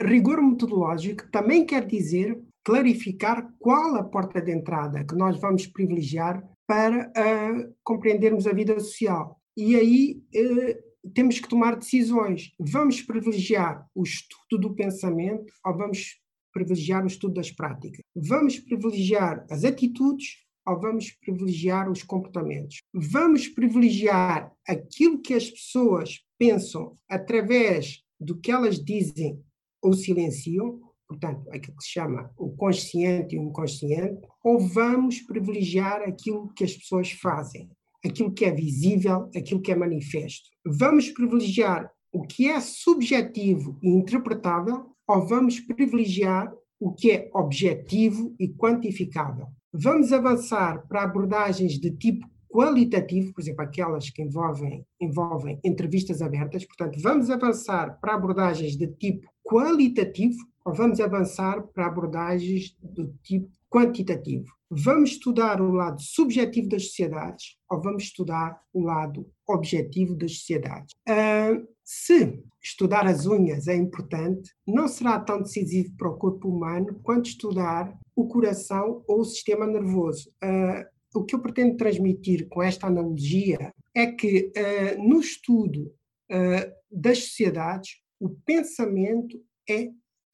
rigor 0.00 0.42
metodológico 0.42 1.30
também 1.30 1.64
quer 1.64 1.86
dizer 1.86 2.40
clarificar 2.64 3.52
qual 3.58 3.96
a 3.96 4.04
porta 4.04 4.40
de 4.40 4.50
entrada 4.50 5.04
que 5.04 5.14
nós 5.14 5.38
vamos 5.38 5.66
privilegiar 5.66 6.42
para 6.66 7.08
uh, 7.10 7.74
compreendermos 7.82 8.46
a 8.46 8.52
vida 8.52 8.78
social. 8.80 9.38
E 9.54 9.76
aí 9.76 10.22
uh, 10.34 11.10
temos 11.12 11.38
que 11.38 11.48
tomar 11.48 11.76
decisões. 11.76 12.52
Vamos 12.58 13.02
privilegiar 13.02 13.86
o 13.94 14.02
estudo 14.02 14.68
do 14.68 14.74
pensamento 14.74 15.52
ou 15.64 15.76
vamos 15.76 16.18
privilegiar 16.52 17.04
o 17.04 17.08
estudo 17.08 17.34
das 17.34 17.50
práticas? 17.50 18.00
Vamos 18.16 18.58
privilegiar 18.58 19.44
as 19.50 19.64
atitudes 19.64 20.43
ou 20.66 20.80
vamos 20.80 21.10
privilegiar 21.10 21.90
os 21.90 22.02
comportamentos? 22.02 22.82
Vamos 22.92 23.48
privilegiar 23.48 24.52
aquilo 24.66 25.20
que 25.20 25.34
as 25.34 25.50
pessoas 25.50 26.20
pensam 26.38 26.96
através 27.08 28.02
do 28.18 28.38
que 28.38 28.50
elas 28.50 28.82
dizem 28.82 29.42
ou 29.82 29.92
silenciam, 29.92 30.80
portanto, 31.06 31.48
aquilo 31.50 31.76
que 31.76 31.84
se 31.84 31.90
chama 31.90 32.30
o 32.38 32.50
consciente 32.50 33.34
e 33.34 33.38
o 33.38 33.42
inconsciente, 33.42 34.26
ou 34.42 34.58
vamos 34.58 35.20
privilegiar 35.20 36.02
aquilo 36.02 36.52
que 36.54 36.64
as 36.64 36.74
pessoas 36.74 37.10
fazem, 37.10 37.70
aquilo 38.04 38.32
que 38.32 38.44
é 38.44 38.50
visível, 38.50 39.30
aquilo 39.36 39.60
que 39.60 39.72
é 39.72 39.76
manifesto? 39.76 40.48
Vamos 40.64 41.10
privilegiar 41.10 41.90
o 42.10 42.22
que 42.22 42.48
é 42.48 42.60
subjetivo 42.60 43.78
e 43.82 43.88
interpretável, 43.88 44.86
ou 45.06 45.26
vamos 45.26 45.60
privilegiar 45.60 46.50
o 46.80 46.92
que 46.92 47.10
é 47.10 47.30
objetivo 47.34 48.34
e 48.38 48.48
quantificável? 48.48 49.48
Vamos 49.76 50.12
avançar 50.12 50.86
para 50.86 51.02
abordagens 51.02 51.80
de 51.80 51.90
tipo 51.90 52.24
qualitativo, 52.48 53.34
por 53.34 53.40
exemplo, 53.40 53.64
aquelas 53.64 54.08
que 54.08 54.22
envolvem, 54.22 54.86
envolvem 55.00 55.58
entrevistas 55.64 56.22
abertas. 56.22 56.64
Portanto, 56.64 57.00
vamos 57.02 57.28
avançar 57.28 57.98
para 58.00 58.14
abordagens 58.14 58.76
de 58.76 58.86
tipo 58.86 59.28
qualitativo 59.42 60.38
ou 60.64 60.72
vamos 60.72 61.00
avançar 61.00 61.60
para 61.74 61.86
abordagens 61.86 62.76
do 62.80 63.12
tipo 63.24 63.50
quantitativo? 63.68 64.46
Vamos 64.70 65.10
estudar 65.10 65.60
o 65.60 65.72
lado 65.72 66.00
subjetivo 66.00 66.68
das 66.68 66.86
sociedades 66.86 67.56
ou 67.68 67.82
vamos 67.82 68.04
estudar 68.04 68.60
o 68.72 68.80
lado 68.80 69.28
objetivo 69.48 70.14
das 70.14 70.38
sociedades? 70.38 70.94
Uh, 71.08 71.66
se 71.84 72.42
estudar 72.62 73.06
as 73.06 73.26
unhas 73.26 73.68
é 73.68 73.76
importante, 73.76 74.50
não 74.66 74.88
será 74.88 75.20
tão 75.20 75.42
decisivo 75.42 75.94
para 75.98 76.08
o 76.08 76.16
corpo 76.16 76.48
humano 76.48 76.98
quanto 77.02 77.28
estudar 77.28 77.94
o 78.16 78.26
coração 78.26 79.04
ou 79.06 79.20
o 79.20 79.24
sistema 79.24 79.66
nervoso. 79.66 80.30
Uh, 80.42 80.84
o 81.14 81.24
que 81.24 81.34
eu 81.34 81.40
pretendo 81.40 81.76
transmitir 81.76 82.48
com 82.48 82.62
esta 82.62 82.86
analogia 82.86 83.72
é 83.94 84.06
que, 84.06 84.50
uh, 84.56 85.06
no 85.06 85.20
estudo 85.20 85.92
uh, 86.32 86.72
das 86.90 87.18
sociedades, 87.18 87.98
o 88.18 88.30
pensamento 88.30 89.38
é 89.68 89.90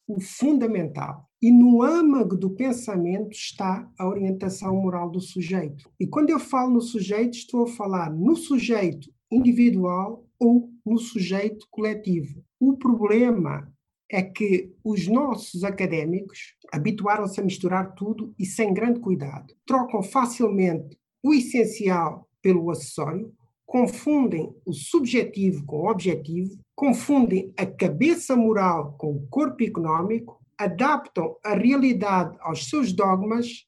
o 0.06 0.20
fundamental. 0.20 1.28
E 1.42 1.50
no 1.50 1.82
âmago 1.82 2.36
do 2.36 2.50
pensamento 2.50 3.32
está 3.32 3.90
a 3.98 4.06
orientação 4.06 4.76
moral 4.76 5.10
do 5.10 5.20
sujeito. 5.20 5.90
E 5.98 6.06
quando 6.06 6.30
eu 6.30 6.38
falo 6.38 6.74
no 6.74 6.80
sujeito, 6.80 7.34
estou 7.34 7.64
a 7.64 7.68
falar 7.68 8.12
no 8.12 8.36
sujeito 8.36 9.10
individual 9.30 10.24
ou 10.38 10.70
no 10.90 10.98
sujeito 10.98 11.66
coletivo. 11.70 12.44
O 12.58 12.76
problema 12.76 13.72
é 14.10 14.22
que 14.22 14.72
os 14.84 15.06
nossos 15.06 15.62
académicos 15.62 16.56
habituaram-se 16.72 17.40
a 17.40 17.44
misturar 17.44 17.94
tudo 17.94 18.34
e 18.36 18.44
sem 18.44 18.74
grande 18.74 18.98
cuidado. 18.98 19.54
Trocam 19.64 20.02
facilmente 20.02 20.98
o 21.22 21.32
essencial 21.32 22.28
pelo 22.42 22.68
acessório, 22.70 23.32
confundem 23.64 24.52
o 24.66 24.72
subjetivo 24.72 25.64
com 25.64 25.82
o 25.82 25.90
objetivo, 25.90 26.58
confundem 26.74 27.54
a 27.56 27.64
cabeça 27.64 28.34
moral 28.34 28.96
com 28.98 29.12
o 29.12 29.26
corpo 29.28 29.62
económico, 29.62 30.40
adaptam 30.58 31.36
a 31.44 31.54
realidade 31.54 32.36
aos 32.40 32.68
seus 32.68 32.92
dogmas, 32.92 33.64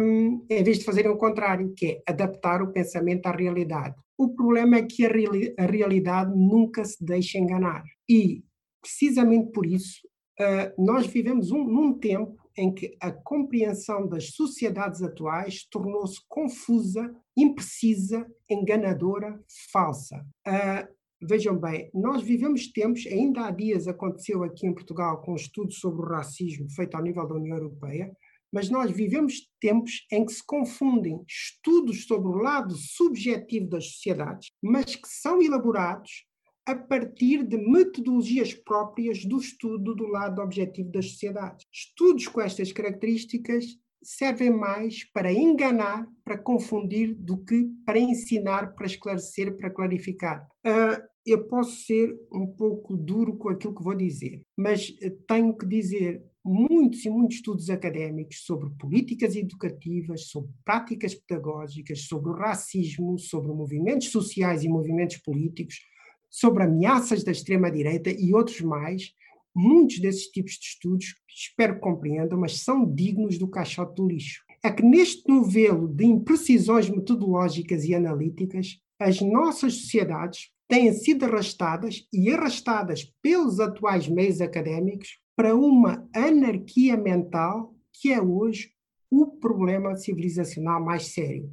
um, 0.00 0.46
em 0.48 0.62
vez 0.62 0.78
de 0.78 0.84
fazerem 0.84 1.10
o 1.10 1.16
contrário, 1.16 1.74
que 1.76 1.86
é 1.86 2.02
adaptar 2.06 2.62
o 2.62 2.72
pensamento 2.72 3.26
à 3.26 3.32
realidade. 3.32 3.96
O 4.22 4.28
problema 4.28 4.76
é 4.76 4.82
que 4.82 5.04
a, 5.04 5.08
reali 5.08 5.52
a 5.58 5.66
realidade 5.66 6.32
nunca 6.32 6.84
se 6.84 7.04
deixa 7.04 7.38
enganar. 7.38 7.82
E, 8.08 8.44
precisamente 8.80 9.50
por 9.50 9.66
isso, 9.66 9.98
uh, 10.38 10.80
nós 10.80 11.08
vivemos 11.08 11.50
um, 11.50 11.64
num 11.64 11.98
tempo 11.98 12.36
em 12.56 12.72
que 12.72 12.96
a 13.00 13.10
compreensão 13.10 14.06
das 14.06 14.30
sociedades 14.30 15.02
atuais 15.02 15.66
tornou-se 15.68 16.20
confusa, 16.28 17.12
imprecisa, 17.36 18.24
enganadora, 18.48 19.42
falsa. 19.72 20.24
Uh, 20.46 20.86
vejam 21.20 21.58
bem, 21.58 21.90
nós 21.92 22.22
vivemos 22.22 22.68
tempos, 22.68 23.04
ainda 23.08 23.46
há 23.46 23.50
dias 23.50 23.88
aconteceu 23.88 24.44
aqui 24.44 24.68
em 24.68 24.72
Portugal 24.72 25.20
com 25.20 25.32
um 25.32 25.36
estudo 25.36 25.72
sobre 25.72 26.00
o 26.00 26.08
racismo 26.08 26.70
feito 26.70 26.94
ao 26.96 27.02
nível 27.02 27.26
da 27.26 27.34
União 27.34 27.56
Europeia, 27.56 28.16
mas 28.52 28.68
nós 28.68 28.90
vivemos 28.90 29.48
tempos 29.60 30.06
em 30.12 30.26
que 30.26 30.32
se 30.32 30.44
confundem 30.44 31.24
estudos 31.26 32.04
sobre 32.06 32.28
o 32.28 32.36
lado 32.36 32.74
subjetivo 32.74 33.68
das 33.68 33.92
sociedades, 33.92 34.50
mas 34.62 34.94
que 34.94 35.08
são 35.08 35.40
elaborados 35.40 36.26
a 36.66 36.76
partir 36.76 37.42
de 37.44 37.56
metodologias 37.56 38.54
próprias 38.54 39.24
do 39.24 39.38
estudo 39.38 39.94
do 39.94 40.06
lado 40.06 40.40
objetivo 40.40 40.90
das 40.90 41.10
sociedades. 41.10 41.66
Estudos 41.72 42.28
com 42.28 42.40
estas 42.40 42.70
características 42.70 43.64
servem 44.02 44.50
mais 44.50 45.04
para 45.12 45.32
enganar, 45.32 46.06
para 46.24 46.38
confundir, 46.38 47.14
do 47.14 47.38
que 47.44 47.68
para 47.86 47.98
ensinar, 47.98 48.74
para 48.74 48.86
esclarecer, 48.86 49.56
para 49.56 49.70
clarificar. 49.70 50.46
Uh, 50.66 51.02
eu 51.24 51.46
posso 51.46 51.84
ser 51.84 52.12
um 52.32 52.46
pouco 52.46 52.96
duro 52.96 53.36
com 53.36 53.48
aquilo 53.48 53.74
que 53.74 53.82
vou 53.82 53.94
dizer, 53.94 54.42
mas 54.56 54.92
tenho 55.26 55.56
que 55.56 55.66
dizer 55.66 56.22
muitos 56.44 57.04
e 57.04 57.10
muitos 57.10 57.36
estudos 57.36 57.70
académicos 57.70 58.44
sobre 58.44 58.68
políticas 58.70 59.36
educativas, 59.36 60.28
sobre 60.28 60.50
práticas 60.64 61.14
pedagógicas, 61.14 62.06
sobre 62.06 62.30
o 62.30 62.34
racismo, 62.34 63.18
sobre 63.18 63.52
movimentos 63.52 64.08
sociais 64.08 64.64
e 64.64 64.68
movimentos 64.68 65.18
políticos, 65.18 65.80
sobre 66.28 66.64
ameaças 66.64 67.22
da 67.22 67.30
extrema-direita 67.30 68.10
e 68.10 68.34
outros 68.34 68.60
mais. 68.60 69.12
Muitos 69.54 70.00
desses 70.00 70.26
tipos 70.28 70.54
de 70.54 70.66
estudos, 70.66 71.14
espero 71.28 71.74
que 71.74 71.80
compreendam, 71.80 72.38
mas 72.38 72.60
são 72.60 72.90
dignos 72.92 73.38
do 73.38 73.46
caixote 73.48 73.94
do 73.94 74.08
lixo. 74.08 74.42
É 74.64 74.70
que 74.70 74.82
neste 74.82 75.28
novelo 75.28 75.88
de 75.88 76.06
imprecisões 76.06 76.88
metodológicas 76.88 77.84
e 77.84 77.94
analíticas, 77.94 78.78
as 78.98 79.20
nossas 79.20 79.74
sociedades 79.74 80.50
têm 80.68 80.92
sido 80.92 81.24
arrastadas 81.24 82.06
e 82.12 82.30
arrastadas 82.30 83.12
pelos 83.20 83.60
atuais 83.60 84.08
meios 84.08 84.40
académicos 84.40 85.21
para 85.36 85.54
uma 85.54 86.08
anarquia 86.14 86.96
mental 86.96 87.74
que 87.92 88.12
é 88.12 88.20
hoje 88.20 88.72
o 89.10 89.26
problema 89.26 89.96
civilizacional 89.96 90.82
mais 90.82 91.08
sério. 91.08 91.50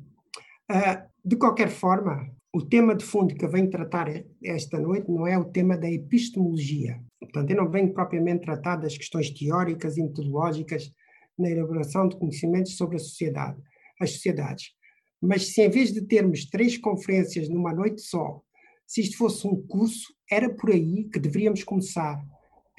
Uh, 0.71 1.09
de 1.23 1.35
qualquer 1.35 1.69
forma, 1.69 2.29
o 2.53 2.61
tema 2.61 2.95
de 2.95 3.03
fundo 3.03 3.35
que 3.35 3.43
eu 3.43 3.49
venho 3.49 3.69
tratar 3.69 4.07
esta 4.43 4.79
noite 4.79 5.11
não 5.11 5.27
é 5.27 5.37
o 5.37 5.45
tema 5.45 5.77
da 5.77 5.89
epistemologia. 5.89 6.99
Portanto, 7.19 7.51
eu 7.51 7.57
não 7.57 7.69
venho 7.69 7.93
propriamente 7.93 8.45
tratar 8.45 8.77
das 8.77 8.97
questões 8.97 9.29
teóricas 9.29 9.97
e 9.97 10.03
metodológicas 10.03 10.91
na 11.37 11.49
elaboração 11.49 12.07
de 12.07 12.17
conhecimentos 12.17 12.75
sobre 12.75 12.95
a 12.95 12.99
sociedade, 12.99 13.61
as 13.99 14.11
sociedades. 14.13 14.71
Mas 15.21 15.53
se 15.53 15.61
em 15.61 15.69
vez 15.69 15.93
de 15.93 16.01
termos 16.01 16.45
três 16.45 16.77
conferências 16.77 17.49
numa 17.49 17.73
noite 17.73 18.01
só, 18.01 18.41
se 18.87 19.01
isto 19.01 19.17
fosse 19.17 19.45
um 19.45 19.61
curso, 19.67 20.13
era 20.31 20.49
por 20.49 20.71
aí 20.71 21.09
que 21.11 21.19
deveríamos 21.19 21.63
começar 21.63 22.19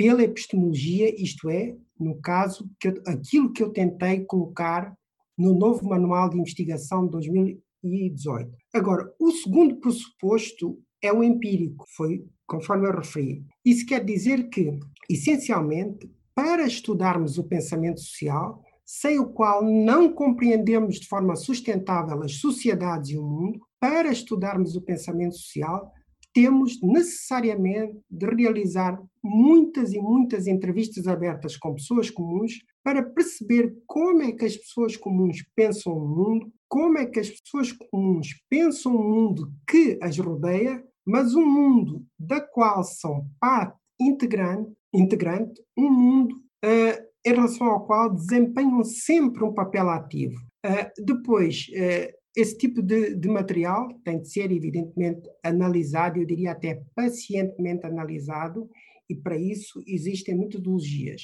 pela 0.01 0.23
epistemologia, 0.23 1.15
isto 1.23 1.51
é, 1.51 1.77
no 1.99 2.19
caso, 2.23 2.67
que 2.81 2.89
eu, 2.89 2.95
aquilo 3.07 3.53
que 3.53 3.63
eu 3.63 3.69
tentei 3.69 4.25
colocar 4.25 4.97
no 5.37 5.55
novo 5.55 5.87
Manual 5.87 6.31
de 6.31 6.39
Investigação 6.39 7.05
de 7.05 7.11
2018. 7.11 8.51
Agora, 8.73 9.15
o 9.21 9.31
segundo 9.31 9.77
pressuposto 9.77 10.79
é 11.03 11.13
o 11.13 11.23
empírico, 11.23 11.85
foi 11.95 12.25
conforme 12.47 12.89
eu 12.89 12.97
referi. 12.97 13.45
Isso 13.63 13.85
quer 13.85 14.03
dizer 14.03 14.49
que, 14.49 14.71
essencialmente, 15.07 16.11
para 16.35 16.67
estudarmos 16.67 17.37
o 17.37 17.45
pensamento 17.45 18.01
social, 18.01 18.65
sem 18.87 19.21
o 19.21 19.29
qual 19.29 19.63
não 19.63 20.15
compreendemos 20.15 20.99
de 20.99 21.09
forma 21.09 21.37
sustentável 21.37 22.23
as 22.23 22.37
sociedades 22.37 23.11
e 23.11 23.19
o 23.19 23.23
mundo, 23.23 23.61
para 23.79 24.11
estudarmos 24.11 24.75
o 24.77 24.81
pensamento 24.81 25.35
social, 25.35 25.93
temos 26.33 26.81
necessariamente 26.83 27.99
de 28.11 28.27
realizar 28.27 29.01
muitas 29.23 29.93
e 29.93 29.99
muitas 29.99 30.47
entrevistas 30.47 31.07
abertas 31.07 31.57
com 31.57 31.75
pessoas 31.75 32.11
comuns 32.11 32.59
para 32.83 33.03
perceber 33.03 33.75
como 33.87 34.23
é 34.23 34.33
que 34.33 34.45
as 34.45 34.57
pessoas 34.57 34.97
comuns 34.97 35.45
pensam 35.55 35.93
o 35.93 36.09
mundo, 36.09 36.53
como 36.69 36.99
é 36.99 37.07
que 37.07 37.21
as 37.21 37.29
pessoas 37.31 37.73
comuns 37.73 38.29
pensam 38.49 38.95
o 38.95 39.03
mundo 39.03 39.53
que 39.69 39.99
as 40.03 40.17
rodeia, 40.19 40.83
mas 41.05 41.35
um 41.35 41.45
mundo 41.45 42.05
da 42.19 42.41
qual 42.41 42.85
são 42.85 43.27
parte 43.41 43.77
integrante, 44.01 44.73
integrante 44.95 45.61
um 45.77 45.91
mundo 45.91 46.37
uh, 46.65 47.11
em 47.27 47.35
relação 47.35 47.67
ao 47.67 47.87
qual 47.87 48.15
desempenham 48.15 48.83
sempre 48.85 49.45
um 49.45 49.53
papel 49.53 49.91
ativo. 49.91 50.39
Uh, 50.65 51.05
depois, 51.05 51.67
uh, 51.71 52.20
esse 52.37 52.57
tipo 52.57 52.83
de, 52.83 53.15
de, 53.17 53.29
material 53.29 53.89
tem 54.05 54.21
de 54.21 54.31
ser, 54.31 54.53
evidentemente, 54.53 55.29
analisado, 55.43 56.19
eu 56.19 56.27
diria 56.27 56.53
até 56.53 56.83
pacientemente 56.95 57.85
analisado, 57.85 58.69
e 59.09 59.15
para 59.15 59.37
isso 59.37 59.83
existem 59.87 60.39
metodologias. 60.39 61.23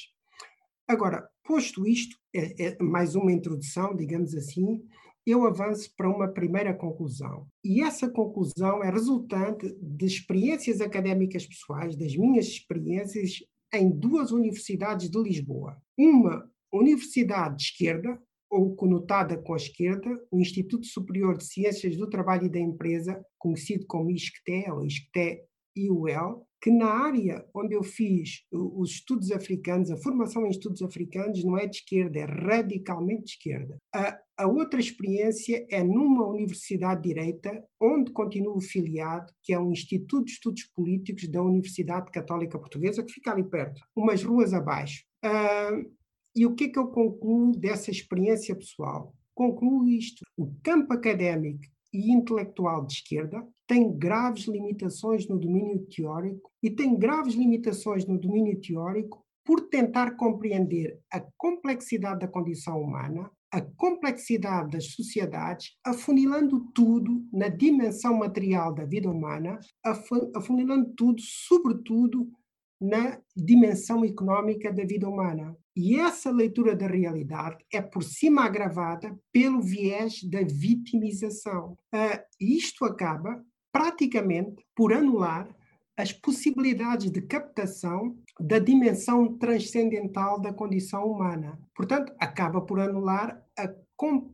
Agora, 0.87 1.27
posto 1.43 1.87
isto, 1.87 2.17
é, 2.33 2.67
é 2.67 2.83
mais 2.83 3.15
uma 3.15 3.31
introdução, 3.31 3.95
digamos 3.95 4.35
assim, 4.35 4.83
eu 5.25 5.45
avanço 5.45 5.93
para 5.95 6.09
uma 6.09 6.29
primeira 6.29 6.73
conclusão. 6.73 7.47
E 7.63 7.81
essa 7.81 8.09
conclusão 8.09 8.81
é 8.81 8.89
resultante 8.89 9.75
de 9.81 10.05
experiências 10.05 10.79
académicas 10.79 11.45
pessoais, 11.45 11.97
das 11.97 12.15
minhas 12.15 12.47
experiências 12.47 13.43
em 13.73 13.89
duas 13.89 14.31
universidades 14.31 15.09
de 15.09 15.21
Lisboa. 15.21 15.77
Uma 15.97 16.49
universidade 16.71 17.57
de 17.57 17.63
esquerda, 17.63 18.21
ou 18.49 18.75
conotada 18.75 19.37
com 19.37 19.53
a 19.53 19.57
esquerda, 19.57 20.09
o 20.31 20.39
Instituto 20.39 20.85
Superior 20.85 21.37
de 21.37 21.45
Ciências 21.45 21.97
do 21.97 22.09
Trabalho 22.09 22.45
e 22.45 22.51
da 22.51 22.59
Empresa, 22.59 23.23
conhecido 23.37 23.85
como 23.87 24.11
ISCTE 24.11 24.69
ou 24.71 24.85
ISCTE-IUL, 24.85 26.47
que 26.61 26.71
na 26.71 26.87
área 26.87 27.45
onde 27.53 27.75
eu 27.75 27.83
fiz 27.83 28.43
os 28.51 28.91
estudos 28.91 29.31
africanos, 29.31 29.91
a 29.91 29.97
formação 29.97 30.45
em 30.45 30.49
estudos 30.49 30.81
africanos 30.81 31.43
não 31.43 31.57
é 31.57 31.67
de 31.67 31.77
esquerda, 31.77 32.19
é 32.19 32.25
radicalmente 32.25 33.25
de 33.25 33.31
esquerda. 33.31 33.77
A, 33.93 34.19
a 34.37 34.47
outra 34.47 34.79
experiência 34.79 35.65
é 35.69 35.83
numa 35.83 36.27
universidade 36.27 37.01
direita, 37.01 37.63
onde 37.79 38.11
continuo 38.11 38.59
filiado, 38.59 39.31
que 39.43 39.53
é 39.53 39.59
o 39.59 39.71
Instituto 39.71 40.25
de 40.25 40.31
Estudos 40.31 40.63
Políticos 40.75 41.27
da 41.29 41.41
Universidade 41.41 42.11
Católica 42.11 42.57
Portuguesa, 42.57 43.03
que 43.03 43.13
fica 43.13 43.31
ali 43.31 43.43
perto, 43.43 43.81
umas 43.95 44.23
ruas 44.23 44.53
abaixo. 44.53 45.05
Uh, 45.23 45.96
e 46.37 46.45
o 46.45 46.53
que 46.53 46.65
é 46.65 46.69
que 46.69 46.77
eu 46.77 46.87
concluo 46.87 47.51
dessa 47.51 47.89
experiência 47.89 48.55
pessoal? 48.55 49.13
Concluo 49.33 49.87
isto: 49.87 50.23
o 50.37 50.53
campo 50.63 50.93
académico 50.93 51.63
e 51.91 52.11
intelectual 52.11 52.85
de 52.85 52.93
esquerda 52.93 53.43
tem 53.65 53.97
graves 53.97 54.45
limitações 54.45 55.27
no 55.27 55.39
domínio 55.39 55.85
teórico 55.87 56.51
e 56.61 56.69
tem 56.69 56.95
graves 56.97 57.33
limitações 57.33 58.05
no 58.05 58.19
domínio 58.19 58.59
teórico 58.61 59.25
por 59.43 59.61
tentar 59.69 60.11
compreender 60.15 60.99
a 61.11 61.21
complexidade 61.37 62.19
da 62.19 62.27
condição 62.27 62.81
humana, 62.81 63.31
a 63.51 63.61
complexidade 63.61 64.71
das 64.71 64.91
sociedades, 64.91 65.71
afunilando 65.83 66.69
tudo 66.73 67.25
na 67.31 67.47
dimensão 67.47 68.17
material 68.17 68.73
da 68.75 68.83
vida 68.83 69.09
humana, 69.09 69.57
afunilando 70.35 70.93
tudo, 70.95 71.21
sobretudo, 71.21 72.29
na 72.79 73.19
dimensão 73.35 74.03
económica 74.05 74.71
da 74.71 74.83
vida 74.83 75.09
humana. 75.09 75.55
E 75.77 75.99
essa 75.99 76.31
leitura 76.31 76.75
da 76.75 76.87
realidade 76.87 77.63
é 77.71 77.79
por 77.79 78.01
cima 78.01 78.43
agravada 78.43 79.15
pelo 79.31 79.61
viés 79.61 80.23
da 80.23 80.39
vitimização. 80.41 81.77
Uh, 81.93 82.19
isto 82.41 82.83
acaba 82.83 83.45
praticamente 83.71 84.65
por 84.75 84.91
anular 84.91 85.47
as 85.95 86.11
possibilidades 86.11 87.11
de 87.11 87.21
captação 87.21 88.17
da 88.39 88.57
dimensão 88.57 89.37
transcendental 89.37 90.41
da 90.41 90.51
condição 90.51 91.05
humana. 91.05 91.59
Portanto, 91.75 92.11
acaba 92.19 92.59
por 92.59 92.79
anular 92.79 93.39
a, 93.55 93.71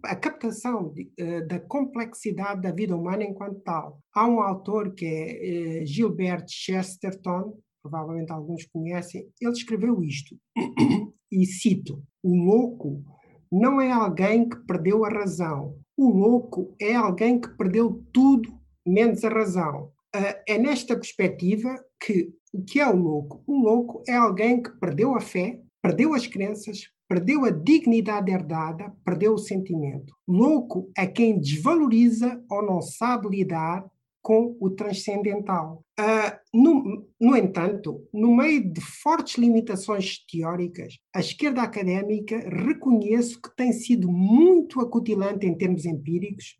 a 0.05 0.15
captação 0.15 0.93
de, 0.93 1.11
uh, 1.19 1.45
da 1.45 1.59
complexidade 1.59 2.61
da 2.61 2.71
vida 2.71 2.95
humana 2.95 3.25
enquanto 3.25 3.59
tal. 3.59 3.99
Há 4.15 4.25
um 4.25 4.39
autor 4.39 4.93
que 4.93 5.05
é 5.05 5.81
uh, 5.81 5.85
Gilbert 5.85 6.45
Chesterton, 6.47 7.57
provavelmente 7.83 8.31
alguns 8.31 8.65
conhecem, 8.65 9.29
ele 9.41 9.51
escreveu 9.51 10.01
isto, 10.01 10.35
e 11.31 11.45
cito: 11.45 12.01
O 12.23 12.33
louco 12.33 13.03
não 13.51 13.81
é 13.81 13.91
alguém 13.91 14.47
que 14.47 14.57
perdeu 14.65 15.03
a 15.03 15.09
razão, 15.09 15.77
o 15.97 16.09
louco 16.09 16.73
é 16.81 16.95
alguém 16.95 17.39
que 17.39 17.49
perdeu 17.49 18.03
tudo 18.13 18.57
menos 18.87 19.23
a 19.23 19.29
razão. 19.29 19.91
Uh, 20.15 20.41
é 20.47 20.57
nesta 20.57 20.95
perspectiva 20.95 21.75
que 21.99 22.33
o 22.53 22.63
que 22.63 22.79
é 22.79 22.87
o 22.87 22.95
louco? 22.95 23.43
O 23.47 23.59
louco 23.59 24.03
é 24.07 24.15
alguém 24.15 24.61
que 24.61 24.69
perdeu 24.79 25.15
a 25.15 25.19
fé, 25.19 25.59
perdeu 25.81 26.13
as 26.13 26.27
crenças, 26.27 26.83
perdeu 27.09 27.45
a 27.45 27.49
dignidade 27.49 28.31
herdada, 28.31 28.93
perdeu 29.03 29.33
o 29.33 29.39
sentimento. 29.39 30.13
Louco 30.27 30.89
é 30.95 31.07
quem 31.07 31.39
desvaloriza 31.39 32.43
ou 32.49 32.63
não 32.63 32.81
sabe 32.81 33.27
lidar 33.27 33.85
com 34.23 34.55
o 34.59 34.69
transcendental. 34.69 35.83
Uh, 35.99 36.31
no, 36.53 37.05
no, 37.19 37.35
entanto, 37.35 38.07
no 38.13 38.35
meio 38.35 38.71
de 38.71 38.79
fortes 38.79 39.37
limitações 39.37 40.25
teóricas, 40.25 40.97
a 41.13 41.19
esquerda 41.19 41.61
académica 41.61 42.39
reconhece 42.39 43.39
que 43.39 43.53
tem 43.55 43.73
sido 43.73 44.09
muito 44.09 44.79
acutilante 44.79 45.45
em 45.45 45.55
termos 45.55 45.85
empíricos, 45.85 46.57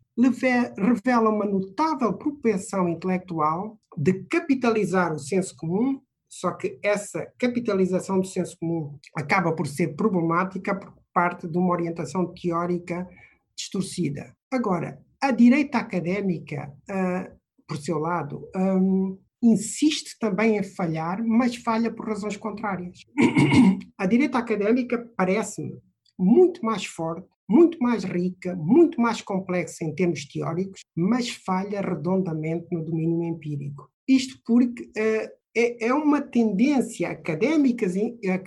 revela 0.76 1.30
uma 1.30 1.46
notável 1.46 2.12
propensão 2.12 2.86
intelectual 2.86 3.78
de 3.96 4.12
capitalizar 4.24 5.14
o 5.14 5.18
senso 5.18 5.56
comum, 5.56 6.00
só 6.28 6.52
que 6.52 6.78
essa 6.82 7.26
capitalização 7.38 8.20
do 8.20 8.26
senso 8.26 8.58
comum 8.58 8.98
acaba 9.16 9.52
por 9.52 9.66
ser 9.66 9.96
problemática 9.96 10.74
por 10.74 10.92
parte 11.14 11.48
de 11.48 11.56
uma 11.56 11.72
orientação 11.72 12.32
teórica 12.34 13.08
distorcida. 13.56 14.36
Agora, 14.52 15.00
a 15.20 15.30
direita 15.30 15.78
académica 15.78 16.70
uh, 16.90 17.43
por 17.74 17.78
seu 17.78 17.98
lado, 17.98 18.48
um, 18.56 19.18
insiste 19.42 20.16
também 20.20 20.56
em 20.56 20.62
falhar, 20.62 21.22
mas 21.26 21.56
falha 21.56 21.92
por 21.92 22.08
razões 22.08 22.36
contrárias. 22.36 23.00
A 23.98 24.06
direita 24.06 24.38
académica 24.38 25.10
parece-me 25.16 25.76
muito 26.18 26.64
mais 26.64 26.86
forte, 26.86 27.26
muito 27.48 27.78
mais 27.80 28.04
rica, 28.04 28.54
muito 28.54 29.00
mais 29.00 29.20
complexa 29.20 29.84
em 29.84 29.94
termos 29.94 30.24
teóricos, 30.26 30.80
mas 30.96 31.28
falha 31.28 31.80
redondamente 31.80 32.66
no 32.70 32.84
domínio 32.84 33.24
empírico. 33.24 33.90
Isto 34.08 34.38
porque 34.46 34.84
uh, 34.84 35.28
é, 35.56 35.86
é, 35.86 35.94
uma 35.94 36.20
tendência 36.20 37.10
académica, 37.10 37.86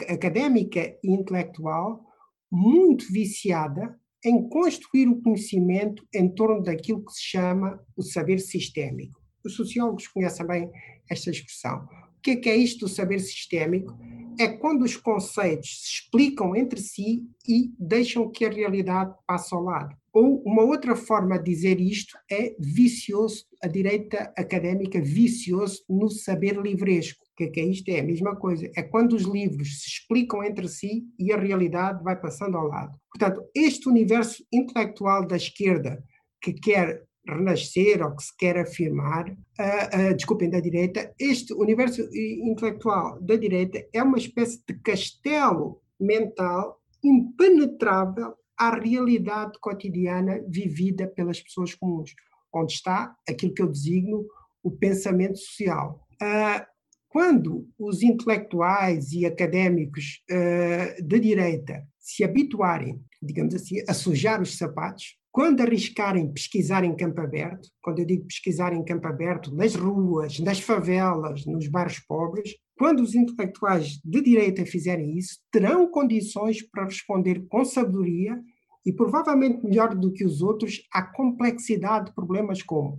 académica 0.09 0.97
e 1.03 1.11
intelectual 1.11 2.05
muito 2.51 3.11
viciada 3.11 3.99
em 4.23 4.47
construir 4.49 5.07
o 5.07 5.21
conhecimento 5.21 6.05
em 6.13 6.29
torno 6.29 6.61
daquilo 6.61 7.03
que 7.03 7.13
se 7.13 7.23
chama 7.23 7.79
o 7.95 8.01
saber 8.01 8.39
sistémico. 8.39 9.21
Os 9.45 9.55
sociólogos 9.55 10.07
conhecem 10.07 10.45
bem 10.45 10.71
esta 11.09 11.29
expressão. 11.29 11.87
O 12.17 12.21
que 12.21 12.31
é, 12.31 12.35
que 12.35 12.49
é 12.49 12.55
isto 12.55 12.81
do 12.81 12.89
saber 12.89 13.19
sistémico? 13.19 13.97
É 14.39 14.47
quando 14.47 14.83
os 14.83 14.97
conceitos 14.97 15.81
se 15.81 15.87
explicam 15.87 16.55
entre 16.55 16.79
si 16.79 17.23
e 17.47 17.71
deixam 17.79 18.29
que 18.29 18.45
a 18.45 18.49
realidade 18.49 19.15
passe 19.25 19.53
ao 19.53 19.63
lado. 19.63 19.95
Ou 20.13 20.43
uma 20.43 20.63
outra 20.63 20.95
forma 20.95 21.37
de 21.37 21.51
dizer 21.51 21.79
isto 21.79 22.17
é 22.29 22.55
vicioso, 22.59 23.45
a 23.63 23.67
direita 23.67 24.33
académica 24.37 24.99
vicioso 25.01 25.83
no 25.89 26.09
saber 26.09 26.59
livresco. 26.59 27.26
Que 27.37 27.51
é 27.59 27.65
isto? 27.65 27.89
É 27.89 27.99
a 27.99 28.03
mesma 28.03 28.35
coisa. 28.35 28.69
É 28.75 28.81
quando 28.81 29.13
os 29.13 29.21
livros 29.21 29.81
se 29.81 29.87
explicam 29.87 30.43
entre 30.43 30.67
si 30.67 31.03
e 31.19 31.31
a 31.31 31.37
realidade 31.37 32.03
vai 32.03 32.19
passando 32.19 32.57
ao 32.57 32.67
lado. 32.67 32.97
Portanto, 33.13 33.47
este 33.53 33.87
universo 33.87 34.43
intelectual 34.51 35.25
da 35.25 35.35
esquerda 35.35 36.03
que 36.41 36.53
quer 36.53 37.05
renascer 37.27 38.03
ou 38.03 38.15
que 38.15 38.23
se 38.23 38.35
quer 38.35 38.57
afirmar, 38.57 39.29
uh, 39.29 40.11
uh, 40.11 40.15
desculpem, 40.15 40.49
da 40.49 40.59
direita, 40.59 41.13
este 41.19 41.53
universo 41.53 42.01
intelectual 42.13 43.21
da 43.21 43.35
direita 43.35 43.85
é 43.93 44.01
uma 44.01 44.17
espécie 44.17 44.63
de 44.67 44.73
castelo 44.79 45.81
mental 45.99 46.81
impenetrável 47.03 48.33
à 48.57 48.73
realidade 48.75 49.59
cotidiana 49.59 50.41
vivida 50.47 51.07
pelas 51.07 51.39
pessoas 51.39 51.75
comuns, 51.75 52.15
onde 52.51 52.73
está 52.73 53.15
aquilo 53.29 53.53
que 53.53 53.61
eu 53.61 53.71
designo 53.71 54.25
o 54.63 54.71
pensamento 54.71 55.37
social. 55.37 56.07
Uh, 56.21 56.76
quando 57.09 57.67
os 57.79 58.03
intelectuais 58.03 59.11
e 59.11 59.25
académicos 59.25 60.23
uh, 60.29 61.03
de 61.03 61.19
direita 61.19 61.87
se 61.99 62.23
habituarem, 62.23 63.01
digamos 63.21 63.55
assim, 63.55 63.81
a 63.87 63.93
sujar 63.93 64.41
os 64.41 64.57
sapatos, 64.57 65.17
quando 65.31 65.61
arriscarem 65.61 66.31
pesquisar 66.33 66.83
em 66.83 66.95
campo 66.95 67.21
aberto, 67.21 67.69
quando 67.81 67.99
eu 67.99 68.05
digo 68.05 68.25
pesquisar 68.25 68.73
em 68.73 68.83
campo 68.83 69.07
aberto, 69.07 69.53
nas 69.53 69.75
ruas, 69.75 70.39
nas 70.39 70.59
favelas, 70.59 71.45
nos 71.45 71.67
bairros 71.67 71.99
pobres, 71.99 72.55
quando 72.77 73.01
os 73.01 73.13
intelectuais 73.13 73.99
de 74.03 74.21
direita 74.21 74.65
fizerem 74.65 75.17
isso, 75.17 75.39
terão 75.51 75.89
condições 75.91 76.61
para 76.61 76.85
responder 76.85 77.45
com 77.49 77.63
sabedoria 77.63 78.39
e 78.85 78.91
provavelmente 78.91 79.63
melhor 79.63 79.93
do 79.93 80.11
que 80.11 80.25
os 80.25 80.41
outros 80.41 80.81
à 80.93 81.03
complexidade 81.03 82.07
de 82.07 82.15
problemas 82.15 82.63
como 82.63 82.97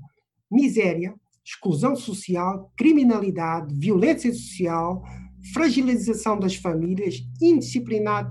miséria, 0.51 1.15
exclusão 1.49 1.97
social, 1.97 2.71
criminalidade, 2.77 3.75
violência 3.75 4.31
social, 4.31 5.03
fragilização 5.55 6.39
das 6.39 6.55
famílias, 6.55 7.17
indisciplina, 7.41 8.29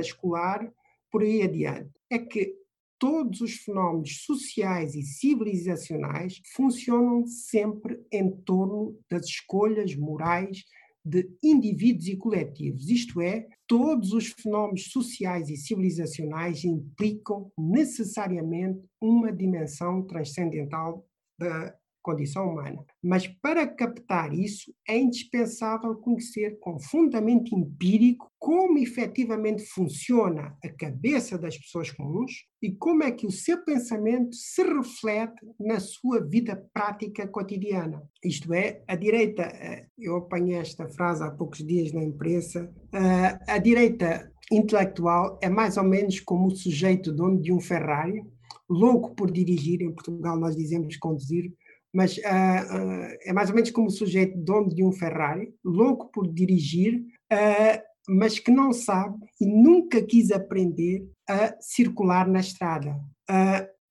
escolar, 0.00 0.72
por 1.10 1.22
aí 1.22 1.42
adiante. 1.42 1.90
É 2.08 2.18
que 2.18 2.54
todos 2.98 3.42
os 3.42 3.56
fenómenos 3.56 4.24
sociais 4.24 4.94
e 4.94 5.02
civilizacionais 5.02 6.40
funcionam 6.54 7.26
sempre 7.26 8.00
em 8.10 8.30
torno 8.30 8.98
das 9.10 9.26
escolhas 9.26 9.94
morais 9.94 10.64
de 11.04 11.28
indivíduos 11.42 12.08
e 12.08 12.16
coletivos, 12.16 12.88
isto 12.90 13.22
é, 13.22 13.46
todos 13.66 14.12
os 14.12 14.28
fenómenos 14.28 14.90
sociais 14.90 15.48
e 15.48 15.56
civilizacionais 15.56 16.62
implicam 16.62 17.50
necessariamente 17.58 18.84
uma 19.00 19.32
dimensão 19.32 20.02
transcendental 20.02 21.06
da 21.40 21.74
condição 22.02 22.48
humana. 22.48 22.84
Mas 23.02 23.26
para 23.26 23.66
captar 23.66 24.32
isso 24.32 24.72
é 24.88 24.98
indispensável 24.98 25.94
conhecer 25.96 26.58
com 26.58 26.78
fundamento 26.78 27.54
empírico 27.54 28.30
como 28.38 28.78
efetivamente 28.78 29.62
funciona 29.66 30.56
a 30.64 30.68
cabeça 30.68 31.38
das 31.38 31.58
pessoas 31.58 31.90
comuns 31.90 32.32
e 32.62 32.72
como 32.72 33.02
é 33.02 33.10
que 33.10 33.26
o 33.26 33.30
seu 33.30 33.62
pensamento 33.64 34.34
se 34.34 34.62
reflete 34.62 35.46
na 35.58 35.78
sua 35.78 36.20
vida 36.20 36.56
prática 36.72 37.26
cotidiana. 37.28 38.02
Isto 38.24 38.52
é, 38.54 38.82
a 38.88 38.96
direita, 38.96 39.42
eh, 39.42 39.86
eu 39.98 40.16
apanhei 40.16 40.56
esta 40.56 40.88
frase 40.88 41.22
há 41.22 41.30
poucos 41.30 41.58
dias 41.58 41.92
na 41.92 42.02
imprensa, 42.02 42.72
eh, 42.92 43.38
a 43.46 43.58
direita 43.58 44.30
intelectual 44.50 45.38
é 45.42 45.48
mais 45.48 45.76
ou 45.76 45.84
menos 45.84 46.18
como 46.20 46.48
o 46.48 46.56
sujeito 46.56 47.12
dono 47.12 47.40
de 47.40 47.52
um 47.52 47.60
Ferrari, 47.60 48.24
louco 48.70 49.14
por 49.16 49.30
dirigir, 49.30 49.82
em 49.82 49.92
Portugal 49.92 50.38
nós 50.38 50.56
dizemos 50.56 50.96
conduzir, 50.96 51.52
mas 51.92 52.16
uh, 52.18 52.20
uh, 52.20 53.18
é 53.24 53.32
mais 53.32 53.48
ou 53.48 53.56
menos 53.56 53.70
como 53.70 53.88
o 53.88 53.90
sujeito 53.90 54.38
dono 54.38 54.68
de 54.68 54.84
um 54.84 54.92
Ferrari, 54.92 55.52
louco 55.64 56.10
por 56.12 56.32
dirigir, 56.32 57.02
uh, 57.32 57.82
mas 58.08 58.38
que 58.38 58.50
não 58.50 58.72
sabe 58.72 59.18
e 59.40 59.46
nunca 59.46 60.00
quis 60.00 60.30
aprender 60.30 61.04
a 61.28 61.54
circular 61.60 62.26
na 62.28 62.40
estrada. 62.40 62.96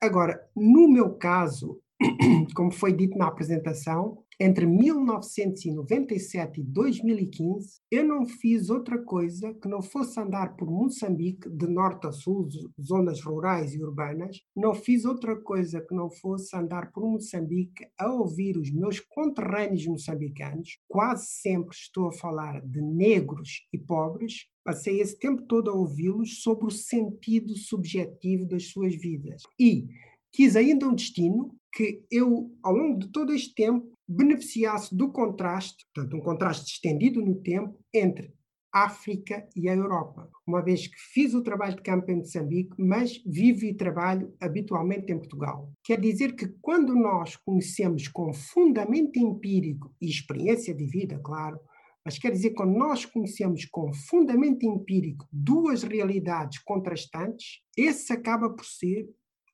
agora, 0.01 0.41
no 0.55 0.89
meu 0.89 1.11
caso, 1.11 1.79
como 2.55 2.71
foi 2.71 2.91
dito 2.91 3.17
na 3.17 3.27
apresentação, 3.27 4.23
entre 4.39 4.65
1997 4.65 6.61
e 6.61 6.63
2015, 6.63 7.81
eu 7.91 8.05
não 8.05 8.25
fiz 8.25 8.69
outra 8.69 8.97
coisa 8.97 9.53
que 9.53 9.67
não 9.67 9.81
fosse 9.81 10.17
andar 10.17 10.55
por 10.55 10.71
Moçambique, 10.71 11.49
de 11.49 11.67
norte 11.67 12.07
a 12.07 12.11
sul, 12.11 12.47
zonas 12.81 13.21
rurais 13.21 13.73
e 13.73 13.83
urbanas, 13.83 14.41
não 14.55 14.73
fiz 14.73 15.03
outra 15.03 15.35
coisa 15.35 15.81
que 15.81 15.93
não 15.93 16.09
fosse 16.09 16.55
andar 16.55 16.91
por 16.91 17.03
Moçambique 17.03 17.85
a 17.97 18.11
ouvir 18.11 18.57
os 18.57 18.71
meus 18.71 19.01
conterrâneos 19.01 19.85
moçambicanos. 19.85 20.79
Quase 20.87 21.27
sempre 21.27 21.75
estou 21.75 22.07
a 22.07 22.13
falar 22.13 22.61
de 22.61 22.81
negros 22.81 23.67
e 23.73 23.77
pobres, 23.77 24.47
Passei 24.63 25.01
esse 25.01 25.17
tempo 25.17 25.41
todo 25.43 25.71
a 25.71 25.73
ouvi-los 25.73 26.43
sobre 26.43 26.67
o 26.67 26.69
sentido 26.69 27.57
subjetivo 27.57 28.45
das 28.45 28.67
suas 28.67 28.93
vidas. 28.93 29.41
E 29.59 29.87
quis 30.31 30.55
ainda 30.55 30.87
um 30.87 30.93
destino 30.93 31.55
que 31.73 32.03
eu, 32.11 32.51
ao 32.61 32.73
longo 32.75 32.99
de 32.99 33.07
todo 33.07 33.33
este 33.33 33.55
tempo, 33.55 33.91
beneficiasse 34.09 34.95
do 34.95 35.11
contraste, 35.11 35.85
portanto, 35.93 36.17
um 36.17 36.21
contraste 36.21 36.73
estendido 36.73 37.21
no 37.21 37.35
tempo, 37.35 37.79
entre 37.93 38.33
África 38.73 39.47
e 39.55 39.67
a 39.67 39.75
Europa, 39.75 40.29
uma 40.45 40.61
vez 40.61 40.87
que 40.87 40.99
fiz 41.13 41.33
o 41.33 41.43
trabalho 41.43 41.75
de 41.75 41.81
campo 41.81 42.11
em 42.11 42.17
Moçambique, 42.17 42.75
mas 42.77 43.21
vivo 43.25 43.65
e 43.65 43.73
trabalho 43.73 44.33
habitualmente 44.39 45.11
em 45.11 45.17
Portugal. 45.17 45.71
Quer 45.83 45.99
dizer 45.99 46.35
que 46.35 46.47
quando 46.61 46.95
nós 46.95 47.35
conhecemos 47.35 48.07
com 48.07 48.33
fundamento 48.33 49.17
empírico 49.17 49.93
e 49.99 50.07
experiência 50.07 50.73
de 50.73 50.85
vida, 50.85 51.19
claro, 51.23 51.59
mas 52.05 52.17
quer 52.17 52.31
dizer 52.31 52.51
quando 52.51 52.77
nós 52.77 53.05
conhecemos 53.05 53.65
com 53.65 53.93
fundamento 53.93 54.63
empírico 54.63 55.27
duas 55.31 55.83
realidades 55.83 56.59
contrastantes, 56.59 57.61
esse 57.75 58.13
acaba 58.13 58.49
por 58.49 58.65
ser 58.65 59.07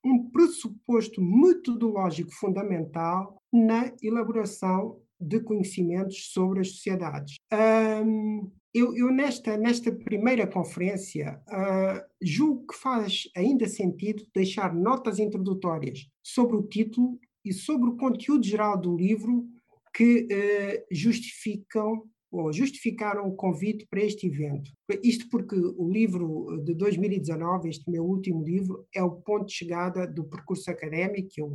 um 0.04 0.30
pressuposto 0.30 1.20
metodológico 1.20 2.30
fundamental 2.32 3.42
na 3.56 3.92
elaboração 4.02 5.00
de 5.18 5.40
conhecimentos 5.40 6.32
sobre 6.32 6.60
as 6.60 6.72
sociedades. 6.72 7.36
Um, 7.52 8.50
eu, 8.74 8.94
eu, 8.94 9.10
nesta, 9.10 9.56
nesta 9.56 9.90
primeira 9.90 10.46
conferência 10.46 11.40
uh, 11.48 12.04
julgo 12.20 12.66
que 12.66 12.78
faz 12.78 13.22
ainda 13.34 13.66
sentido 13.66 14.22
deixar 14.34 14.74
notas 14.74 15.18
introdutórias 15.18 16.06
sobre 16.22 16.56
o 16.56 16.62
título 16.62 17.18
e 17.42 17.54
sobre 17.54 17.88
o 17.88 17.96
conteúdo 17.96 18.44
geral 18.44 18.78
do 18.78 18.94
livro 18.94 19.46
que 19.94 20.28
eh, 20.30 20.84
justificam 20.90 22.02
ou 22.30 22.52
justificaram 22.52 23.26
o 23.26 23.34
convite 23.34 23.86
para 23.88 24.02
este 24.02 24.26
evento. 24.26 24.70
Isto 25.02 25.28
porque 25.30 25.56
o 25.56 25.88
livro 25.90 26.62
de 26.64 26.74
2019, 26.74 27.68
este 27.70 27.90
meu 27.90 28.04
último 28.04 28.42
livro, 28.42 28.86
é 28.94 29.02
o 29.02 29.12
ponto 29.12 29.46
de 29.46 29.54
chegada 29.54 30.06
do 30.06 30.24
percurso 30.24 30.70
académico 30.70 31.28
eu, 31.38 31.48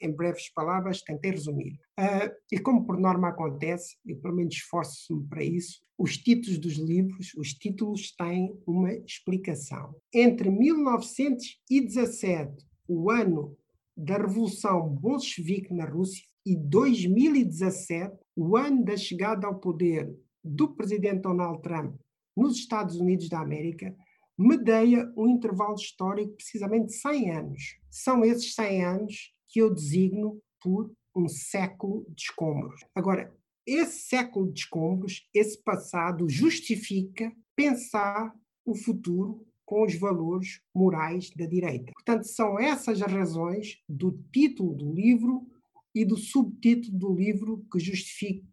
em 0.00 0.10
breves 0.10 0.50
palavras, 0.52 1.02
tentei 1.02 1.30
resumir. 1.32 1.78
Uh, 1.98 2.30
e 2.50 2.58
como 2.58 2.86
por 2.86 2.98
norma 2.98 3.28
acontece, 3.28 3.98
e 4.04 4.14
pelo 4.14 4.34
menos 4.34 4.54
esforço-me 4.54 5.26
para 5.26 5.44
isso, 5.44 5.82
os 5.98 6.16
títulos 6.16 6.58
dos 6.58 6.76
livros, 6.76 7.34
os 7.36 7.52
títulos 7.52 8.14
têm 8.16 8.58
uma 8.66 8.92
explicação. 8.92 9.94
Entre 10.14 10.50
1917, 10.50 12.66
o 12.88 13.10
ano 13.10 13.54
da 13.96 14.16
Revolução 14.16 14.88
Bolchevique 14.88 15.74
na 15.74 15.84
Rússia, 15.84 16.24
e 16.44 16.56
2017, 16.56 18.16
o 18.34 18.56
ano 18.56 18.84
da 18.84 18.96
chegada 18.96 19.46
ao 19.46 19.60
poder 19.60 20.12
do 20.42 20.74
presidente 20.74 21.20
Donald 21.20 21.60
Trump 21.60 21.94
nos 22.34 22.56
Estados 22.56 22.96
Unidos 22.96 23.28
da 23.28 23.40
América, 23.40 23.94
medeia 24.38 25.12
um 25.16 25.28
intervalo 25.28 25.74
histórico 25.74 26.32
precisamente 26.32 26.86
de 26.86 26.94
100 26.94 27.30
anos. 27.30 27.62
São 27.90 28.24
esses 28.24 28.54
100 28.54 28.84
anos 28.84 29.34
que 29.50 29.60
eu 29.60 29.72
designo 29.72 30.40
por 30.62 30.90
um 31.14 31.28
século 31.28 32.06
de 32.08 32.22
escombros. 32.22 32.80
Agora, 32.94 33.34
esse 33.66 34.08
século 34.08 34.50
de 34.50 34.60
escombros, 34.60 35.28
esse 35.34 35.62
passado, 35.62 36.28
justifica 36.28 37.32
pensar 37.54 38.32
o 38.64 38.74
futuro 38.74 39.46
com 39.66 39.84
os 39.84 39.94
valores 39.94 40.60
morais 40.74 41.30
da 41.36 41.46
direita. 41.46 41.92
Portanto, 41.92 42.24
são 42.24 42.58
essas 42.58 43.00
as 43.02 43.12
razões 43.12 43.78
do 43.88 44.18
título 44.32 44.74
do 44.74 44.92
livro 44.92 45.46
e 45.94 46.04
do 46.04 46.16
subtítulo 46.16 46.98
do 46.98 47.14
livro 47.14 47.64
que 47.70 47.78
justifica 47.78 48.44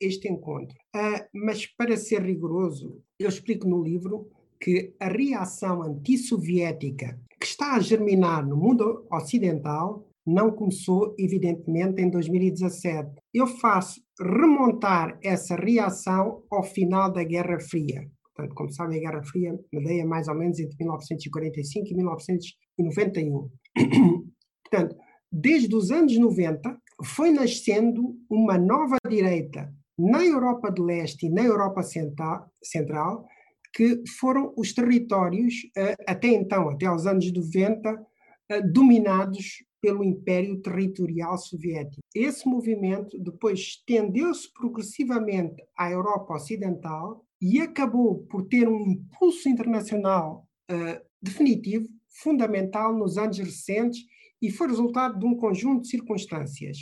este 0.00 0.28
encontro. 0.28 0.76
Uh, 0.94 1.24
mas, 1.32 1.66
para 1.66 1.96
ser 1.96 2.22
rigoroso, 2.22 3.00
eu 3.18 3.28
explico 3.28 3.68
no 3.68 3.82
livro 3.82 4.30
que 4.60 4.94
a 4.98 5.08
reação 5.08 5.82
antissoviética 5.82 7.20
que 7.38 7.46
está 7.46 7.74
a 7.74 7.80
germinar 7.80 8.46
no 8.46 8.56
mundo 8.56 9.06
ocidental 9.10 10.08
não 10.26 10.50
começou, 10.52 11.14
evidentemente, 11.18 12.00
em 12.00 12.10
2017. 12.10 13.10
Eu 13.34 13.46
faço 13.46 14.00
remontar 14.20 15.18
essa 15.22 15.56
reação 15.56 16.42
ao 16.50 16.62
final 16.62 17.12
da 17.12 17.24
Guerra 17.24 17.58
Fria. 17.60 18.08
Portanto, 18.34 18.54
como 18.54 18.72
sabem, 18.72 18.98
a 18.98 19.10
Guerra 19.10 19.24
Fria 19.24 19.58
medeia 19.72 20.06
mais 20.06 20.28
ou 20.28 20.34
menos 20.34 20.58
entre 20.58 20.76
1945 20.78 21.88
e 21.88 21.94
1991. 21.94 23.50
Portanto, 24.64 24.96
desde 25.30 25.74
os 25.74 25.90
anos 25.90 26.16
90, 26.16 26.78
foi 27.04 27.30
nascendo 27.30 28.14
uma 28.30 28.56
nova 28.56 28.96
direita 29.08 29.72
na 29.98 30.24
Europa 30.24 30.70
do 30.70 30.84
Leste 30.84 31.26
e 31.26 31.30
na 31.30 31.42
Europa 31.42 31.82
Central, 31.82 33.26
que 33.74 34.02
foram 34.18 34.52
os 34.56 34.72
territórios, 34.72 35.54
eh, 35.76 35.96
até 36.06 36.28
então, 36.28 36.68
até 36.68 36.86
aos 36.86 37.06
anos 37.06 37.30
90, 37.32 38.06
eh, 38.50 38.60
dominados 38.62 39.64
pelo 39.82 40.04
Império 40.04 40.62
Territorial 40.62 41.36
Soviético. 41.36 42.00
Esse 42.14 42.48
movimento 42.48 43.18
depois 43.18 43.58
estendeu-se 43.58 44.50
progressivamente 44.52 45.60
à 45.76 45.90
Europa 45.90 46.34
Ocidental 46.34 47.26
e 47.40 47.60
acabou 47.60 48.24
por 48.30 48.46
ter 48.46 48.68
um 48.68 48.86
impulso 48.86 49.48
internacional 49.48 50.46
uh, 50.70 51.04
definitivo, 51.20 51.88
fundamental 52.08 52.96
nos 52.96 53.18
anos 53.18 53.38
recentes 53.38 54.00
e 54.40 54.50
foi 54.50 54.68
resultado 54.68 55.18
de 55.18 55.26
um 55.26 55.36
conjunto 55.36 55.82
de 55.82 55.88
circunstâncias. 55.88 56.78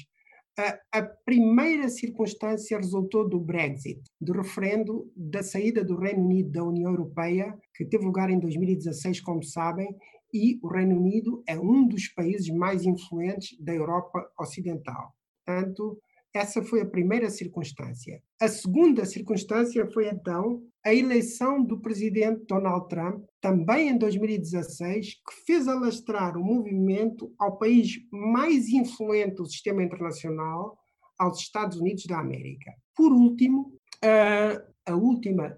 A, 0.59 0.99
a, 0.99 1.03
primeira 1.03 1.89
circunstância 1.89 2.77
resultou 2.77 3.27
do 3.27 3.41
Brexit, 3.41 4.03
do 4.21 4.33
referendo 4.33 5.11
da 5.17 5.43
saída 5.43 5.83
do 5.83 5.97
Reino 5.97 6.23
Unido 6.23 6.51
da 6.51 6.65
União 6.65 6.91
Europeia, 6.91 7.57
que 7.75 7.85
teve 7.87 8.05
lugar 8.05 8.29
em 8.29 8.39
2016, 8.39 9.21
como 9.21 9.43
sabem, 9.43 9.97
e 10.33 10.59
o 10.63 10.69
Reino 10.69 10.97
Unido 10.97 11.43
é 11.47 11.59
um 11.59 11.87
dos 11.87 12.09
países 12.09 12.49
mais 12.49 12.85
influentes 12.85 13.59
da 13.61 13.75
Europa 13.75 14.31
Ocidental. 14.39 15.15
Portanto, 15.45 15.99
essa 16.33 16.63
foi 16.63 16.81
a 16.83 16.87
primeira 16.87 17.29
circunstância. 17.29 18.23
A 18.41 18.47
segunda 18.47 19.05
circunstância 19.05 19.85
foi 19.91 20.09
então 20.09 20.63
a 20.85 20.95
eleição 20.95 21.63
do 21.63 21.81
presidente 21.81 22.45
Donald 22.47 22.89
Trump, 22.89 23.25
também 23.41 23.89
em 23.89 23.99
2016, 23.99 25.15
que 25.15 25.45
fez 25.45 25.67
alastrar 25.67 26.37
o 26.39 26.45
movimento 26.45 27.35
ao 27.39 27.59
país 27.59 27.99
mais 28.13 28.69
influente 28.69 29.35
do 29.37 29.47
sistema 29.47 29.83
internacional, 29.83 30.79
aos 31.19 31.41
Estados 31.41 31.79
Unidos 31.79 32.05
da 32.07 32.21
América. 32.21 32.73
Por 32.97 33.13
último, 33.13 33.73
a 34.87 34.95
última 34.95 35.55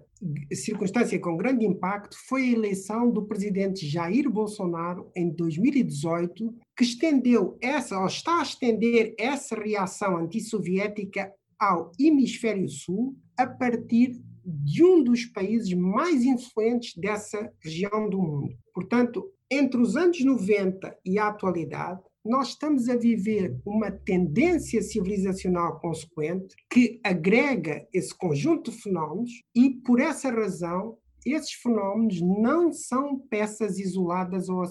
circunstância 0.53 1.19
com 1.19 1.37
grande 1.37 1.65
impacto 1.65 2.15
foi 2.27 2.43
a 2.43 2.51
eleição 2.51 3.11
do 3.11 3.25
presidente 3.25 3.87
Jair 3.87 4.29
Bolsonaro 4.29 5.11
em 5.15 5.29
2018, 5.29 6.53
que 6.75 6.83
estendeu 6.83 7.57
essa, 7.61 7.99
ou 7.99 8.07
está 8.07 8.39
a 8.39 8.43
estender 8.43 9.15
essa 9.17 9.55
reação 9.55 10.17
antissoviética 10.17 11.31
ao 11.59 11.91
hemisfério 11.99 12.67
sul 12.67 13.15
a 13.37 13.47
partir 13.47 14.21
de 14.45 14.83
um 14.83 15.03
dos 15.03 15.25
países 15.25 15.73
mais 15.73 16.23
influentes 16.23 16.93
dessa 16.95 17.51
região 17.61 18.09
do 18.09 18.21
mundo. 18.21 18.55
Portanto, 18.73 19.31
entre 19.49 19.79
os 19.79 19.95
anos 19.95 20.23
90 20.23 20.97
e 21.05 21.17
a 21.17 21.27
atualidade, 21.27 22.01
nós 22.25 22.49
estamos 22.49 22.87
a 22.87 22.95
viver 22.95 23.59
uma 23.65 23.91
tendência 23.91 24.81
civilizacional 24.81 25.79
consequente 25.79 26.55
que 26.69 26.99
agrega 27.03 27.85
esse 27.93 28.15
conjunto 28.15 28.71
de 28.71 28.81
fenómenos 28.81 29.31
e, 29.53 29.71
por 29.71 29.99
essa 29.99 30.31
razão, 30.31 30.97
esses 31.25 31.53
fenómenos 31.53 32.21
não 32.21 32.71
são 32.71 33.17
peças 33.29 33.79
isoladas 33.79 34.49
ou, 34.49 34.61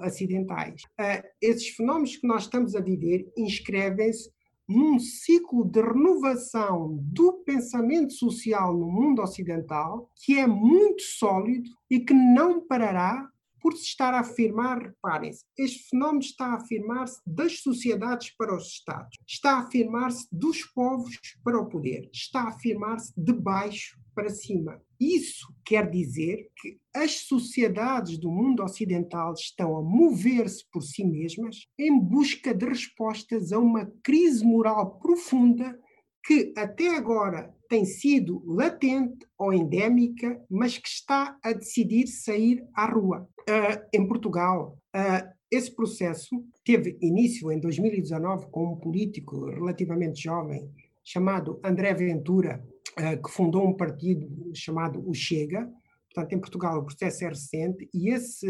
acidentais. 0.00 0.82
Uh, 1.00 1.22
esses 1.40 1.68
fenómenos 1.70 2.16
que 2.16 2.26
nós 2.26 2.42
estamos 2.42 2.74
a 2.74 2.80
viver 2.80 3.30
inscrevem-se 3.36 4.30
num 4.68 4.98
ciclo 4.98 5.64
de 5.64 5.80
renovação 5.80 6.98
do 7.00 7.42
pensamento 7.44 8.12
social 8.12 8.76
no 8.76 8.86
mundo 8.86 9.22
ocidental 9.22 10.10
que 10.14 10.38
é 10.38 10.46
muito 10.46 11.02
sólido 11.02 11.70
e 11.90 12.00
que 12.00 12.12
não 12.12 12.66
parará 12.66 13.26
por 13.60 13.74
se 13.74 13.84
estar 13.84 14.14
a 14.14 14.20
afirmar, 14.20 14.78
reparem-se, 14.78 15.44
este 15.58 15.88
fenómeno 15.90 16.20
está 16.20 16.46
a 16.46 16.56
afirmar-se 16.56 17.20
das 17.26 17.60
sociedades 17.60 18.30
para 18.36 18.54
os 18.54 18.66
Estados, 18.68 19.16
está 19.26 19.52
a 19.52 19.60
afirmar-se 19.60 20.26
dos 20.30 20.62
povos 20.64 21.18
para 21.42 21.60
o 21.60 21.66
poder, 21.66 22.08
está 22.12 22.42
a 22.42 22.48
afirmar-se 22.48 23.12
de 23.16 23.32
baixo 23.32 23.98
para 24.14 24.30
cima. 24.30 24.80
Isso 24.98 25.46
quer 25.64 25.88
dizer 25.88 26.48
que 26.56 26.78
as 26.94 27.20
sociedades 27.26 28.18
do 28.18 28.30
mundo 28.30 28.64
ocidental 28.64 29.32
estão 29.32 29.76
a 29.76 29.82
mover-se 29.82 30.64
por 30.72 30.82
si 30.82 31.04
mesmas 31.04 31.66
em 31.78 31.96
busca 32.00 32.52
de 32.52 32.66
respostas 32.66 33.52
a 33.52 33.58
uma 33.58 33.86
crise 34.02 34.44
moral 34.44 34.98
profunda 34.98 35.78
que 36.24 36.52
até 36.56 36.96
agora 36.96 37.54
tem 37.68 37.84
sido 37.84 38.42
latente 38.46 39.26
ou 39.36 39.52
endémica, 39.52 40.40
mas 40.50 40.78
que 40.78 40.88
está 40.88 41.38
a 41.42 41.52
decidir 41.52 42.06
sair 42.06 42.66
à 42.74 42.86
rua. 42.86 43.28
Uh, 43.42 43.86
em 43.92 44.06
Portugal, 44.06 44.78
uh, 44.96 45.28
esse 45.50 45.70
processo 45.74 46.44
teve 46.64 46.98
início 47.00 47.52
em 47.52 47.60
2019 47.60 48.46
com 48.50 48.72
um 48.72 48.76
político 48.76 49.50
relativamente 49.50 50.22
jovem 50.22 50.70
chamado 51.04 51.60
André 51.62 51.92
Ventura, 51.94 52.64
uh, 52.98 53.22
que 53.22 53.30
fundou 53.30 53.66
um 53.66 53.76
partido 53.76 54.50
chamado 54.54 55.06
o 55.06 55.14
Chega. 55.14 55.70
Portanto, 56.12 56.32
em 56.32 56.40
Portugal 56.40 56.78
o 56.78 56.84
processo 56.84 57.24
é 57.24 57.28
recente 57.28 57.88
e 57.92 58.08
esse 58.08 58.46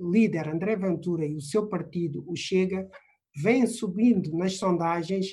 líder, 0.00 0.48
André 0.48 0.76
Ventura, 0.76 1.26
e 1.26 1.36
o 1.36 1.42
seu 1.42 1.66
partido, 1.66 2.24
o 2.26 2.34
Chega, 2.34 2.88
vêm 3.36 3.66
subindo 3.66 4.32
nas 4.36 4.56
sondagens 4.56 5.26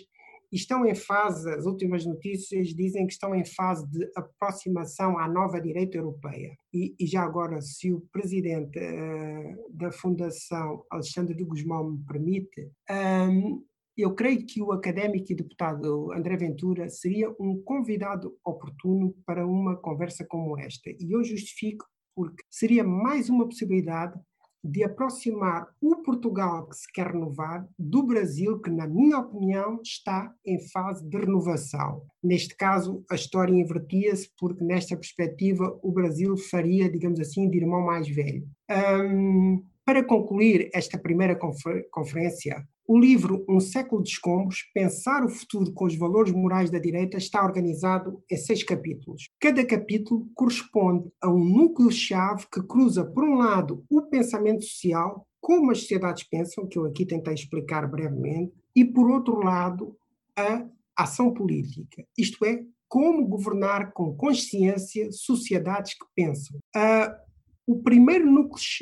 estão 0.56 0.86
em 0.86 0.96
fase, 0.96 1.50
as 1.52 1.66
últimas 1.66 2.06
notícias 2.06 2.70
dizem 2.70 3.06
que 3.06 3.14
estão 3.14 3.36
em 3.36 3.46
fase 3.46 3.88
de 3.90 4.10
aproximação 4.16 5.18
à 5.20 5.28
nova 5.28 5.62
direita 5.62 5.98
europeia. 5.98 6.56
E, 6.74 6.96
e 7.00 7.06
já 7.06 7.22
agora, 7.22 7.62
se 7.62 7.92
o 7.92 8.02
presidente 8.12 8.80
uh, 8.80 9.70
da 9.72 9.92
Fundação, 9.92 10.84
Alexandre 10.92 11.36
de 11.36 11.44
Guzmão, 11.44 11.92
me 11.92 12.06
permite, 12.06 12.62
um, 12.90 12.94
ehm, 12.94 13.60
eu 13.98 14.16
creio 14.16 14.46
que 14.46 14.62
o 14.62 14.72
académico 14.72 15.32
e 15.32 15.36
deputado 15.36 16.12
André 16.14 16.38
Ventura 16.38 16.88
seria 16.90 17.30
um 17.40 17.62
convidado 17.62 18.34
oportuno 18.46 19.14
para 19.26 19.46
uma 19.46 19.76
conversa 19.76 20.26
como 20.26 20.58
esta. 20.58 20.90
E 20.90 21.12
eu 21.12 21.22
justifico 21.24 21.86
porque 22.16 22.44
seria 22.50 22.84
mais 22.84 23.30
uma 23.30 23.46
possibilidade 23.46 24.18
de 24.64 24.84
aproximar 24.84 25.68
o 25.82 25.98
Portugal 25.98 26.68
que 26.68 26.76
se 26.76 26.92
quer 26.92 27.08
renovar 27.08 27.68
do 27.78 28.04
Brasil, 28.04 28.60
que, 28.60 28.70
na 28.70 28.88
minha 28.88 29.20
opinião, 29.20 29.80
está 29.82 30.34
em 30.46 30.60
fase 30.70 31.08
de 31.08 31.18
renovação. 31.18 32.02
Neste 32.22 32.56
caso, 32.56 33.04
a 33.10 33.16
história 33.16 33.54
invertia-se, 33.54 34.30
porque, 34.38 34.64
nesta 34.64 34.96
perspectiva, 34.96 35.78
o 35.82 35.92
Brasil 35.92 36.36
faria, 36.38 36.90
digamos 36.90 37.20
assim, 37.20 37.50
de 37.50 37.58
irmão 37.58 37.82
mais 37.82 38.08
velho. 38.08 38.48
Um, 38.70 39.64
para 39.86 40.04
concluir 40.04 40.70
esta 40.74 41.00
primeira 41.00 41.36
confer 41.36 41.88
conferência, 41.90 42.64
O 42.92 42.98
livro 42.98 43.46
Um 43.48 43.60
Século 43.60 44.02
de 44.02 44.10
Escombros, 44.10 44.64
Pensar 44.74 45.24
o 45.24 45.30
Futuro 45.30 45.72
com 45.74 45.86
os 45.86 45.96
Valores 45.96 46.34
Morais 46.34 46.72
da 46.72 46.80
Direita, 46.80 47.18
está 47.18 47.46
organizado 47.46 48.20
em 48.28 48.36
seis 48.36 48.64
capítulos. 48.64 49.30
Cada 49.40 49.64
capítulo 49.64 50.28
corresponde 50.34 51.08
a 51.22 51.30
um 51.30 51.38
núcleo-chave 51.38 52.48
que 52.52 52.64
cruza, 52.64 53.06
por 53.06 53.24
um 53.24 53.36
lado, 53.36 53.86
o 53.92 54.02
pensamento 54.02 54.64
social, 54.64 55.24
como 55.40 55.70
as 55.70 55.82
sociedades 55.82 56.24
pensam, 56.24 56.66
que 56.66 56.80
eu 56.80 56.86
aqui 56.86 57.06
tentei 57.06 57.36
explicar 57.36 57.88
brevemente, 57.88 58.56
e, 58.76 58.84
por 58.84 59.08
outro 59.12 59.38
lado, 59.38 59.96
a 60.36 60.66
ação 60.98 61.32
política, 61.32 62.04
isto 62.18 62.44
é, 62.44 62.64
como 62.88 63.28
governar 63.28 63.94
com 63.94 64.16
consciência 64.16 65.12
sociedades 65.12 65.94
que 65.94 66.06
pensam. 66.16 66.58
Uh, 66.76 67.29
o 67.72 67.84
primeiro 67.84 68.26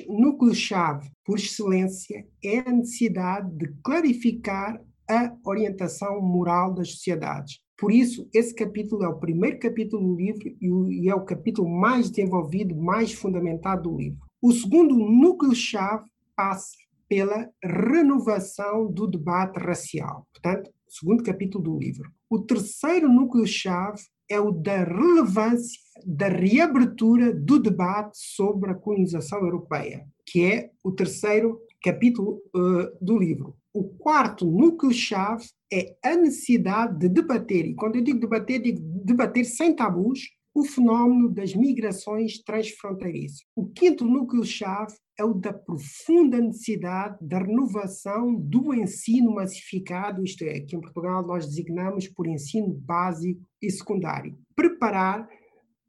núcleo-chave, 0.07 1.11
por 1.25 1.37
excelência, 1.37 2.25
é 2.41 2.59
a 2.59 2.71
necessidade 2.71 3.51
de 3.57 3.67
clarificar 3.83 4.81
a 5.09 5.35
orientação 5.43 6.21
moral 6.21 6.73
das 6.73 6.91
sociedades. 6.91 7.59
Por 7.77 7.91
isso, 7.91 8.29
esse 8.33 8.55
capítulo 8.55 9.03
é 9.03 9.09
o 9.09 9.19
primeiro 9.19 9.59
capítulo 9.59 10.07
do 10.07 10.15
livro 10.15 10.55
e 10.89 11.09
é 11.09 11.13
o 11.13 11.25
capítulo 11.25 11.69
mais 11.69 12.09
desenvolvido, 12.09 12.73
mais 12.77 13.11
fundamentado 13.11 13.89
do 13.89 13.97
livro. 13.97 14.19
O 14.41 14.53
segundo 14.53 14.95
núcleo-chave 14.95 16.09
passa 16.33 16.77
pela 17.09 17.49
renovação 17.61 18.89
do 18.89 19.05
debate 19.05 19.59
racial. 19.59 20.25
Portanto, 20.31 20.71
segundo 20.87 21.23
capítulo 21.23 21.61
do 21.61 21.77
livro. 21.77 22.09
O 22.29 22.39
terceiro 22.39 23.09
núcleo-chave 23.09 24.01
é 24.29 24.39
o 24.39 24.51
da 24.51 24.83
relevância 24.83 25.79
da 26.05 26.27
reabertura 26.27 27.33
do 27.33 27.59
debate 27.59 28.17
sobre 28.17 28.71
a 28.71 28.75
colonização 28.75 29.39
europeia, 29.39 30.05
que 30.25 30.43
é 30.43 30.71
o 30.83 30.91
terceiro 30.91 31.59
capítulo 31.83 32.41
uh, 32.55 32.97
do 33.01 33.17
livro. 33.17 33.55
O 33.73 33.83
quarto 33.83 34.45
núcleo-chave 34.45 35.45
é 35.71 35.95
a 36.03 36.15
necessidade 36.15 36.97
de 36.97 37.09
debater, 37.09 37.65
e 37.65 37.75
quando 37.75 37.97
eu 37.97 38.03
digo 38.03 38.19
debater, 38.19 38.61
digo 38.61 38.79
debater 39.03 39.45
sem 39.45 39.75
tabus, 39.75 40.21
o 40.57 40.63
fenómeno 40.63 41.29
das 41.29 41.53
migrações 41.53 42.41
transfronteiriças. 42.41 43.45
O 43.55 43.67
quinto 43.67 44.03
núcleo-chave 44.03 44.95
é 45.15 45.23
o 45.23 45.35
da 45.35 45.53
profunda 45.53 46.41
necessidade 46.41 47.15
da 47.21 47.37
renovação 47.37 48.33
do 48.33 48.73
ensino 48.73 49.35
massificado, 49.35 50.23
isto 50.23 50.43
é, 50.43 50.61
que 50.61 50.75
em 50.75 50.81
Portugal 50.81 51.23
nós 51.23 51.45
designamos 51.45 52.07
por 52.07 52.25
ensino 52.25 52.73
básico 52.73 53.39
e 53.61 53.69
secundário. 53.69 54.35
Preparar 54.55 55.29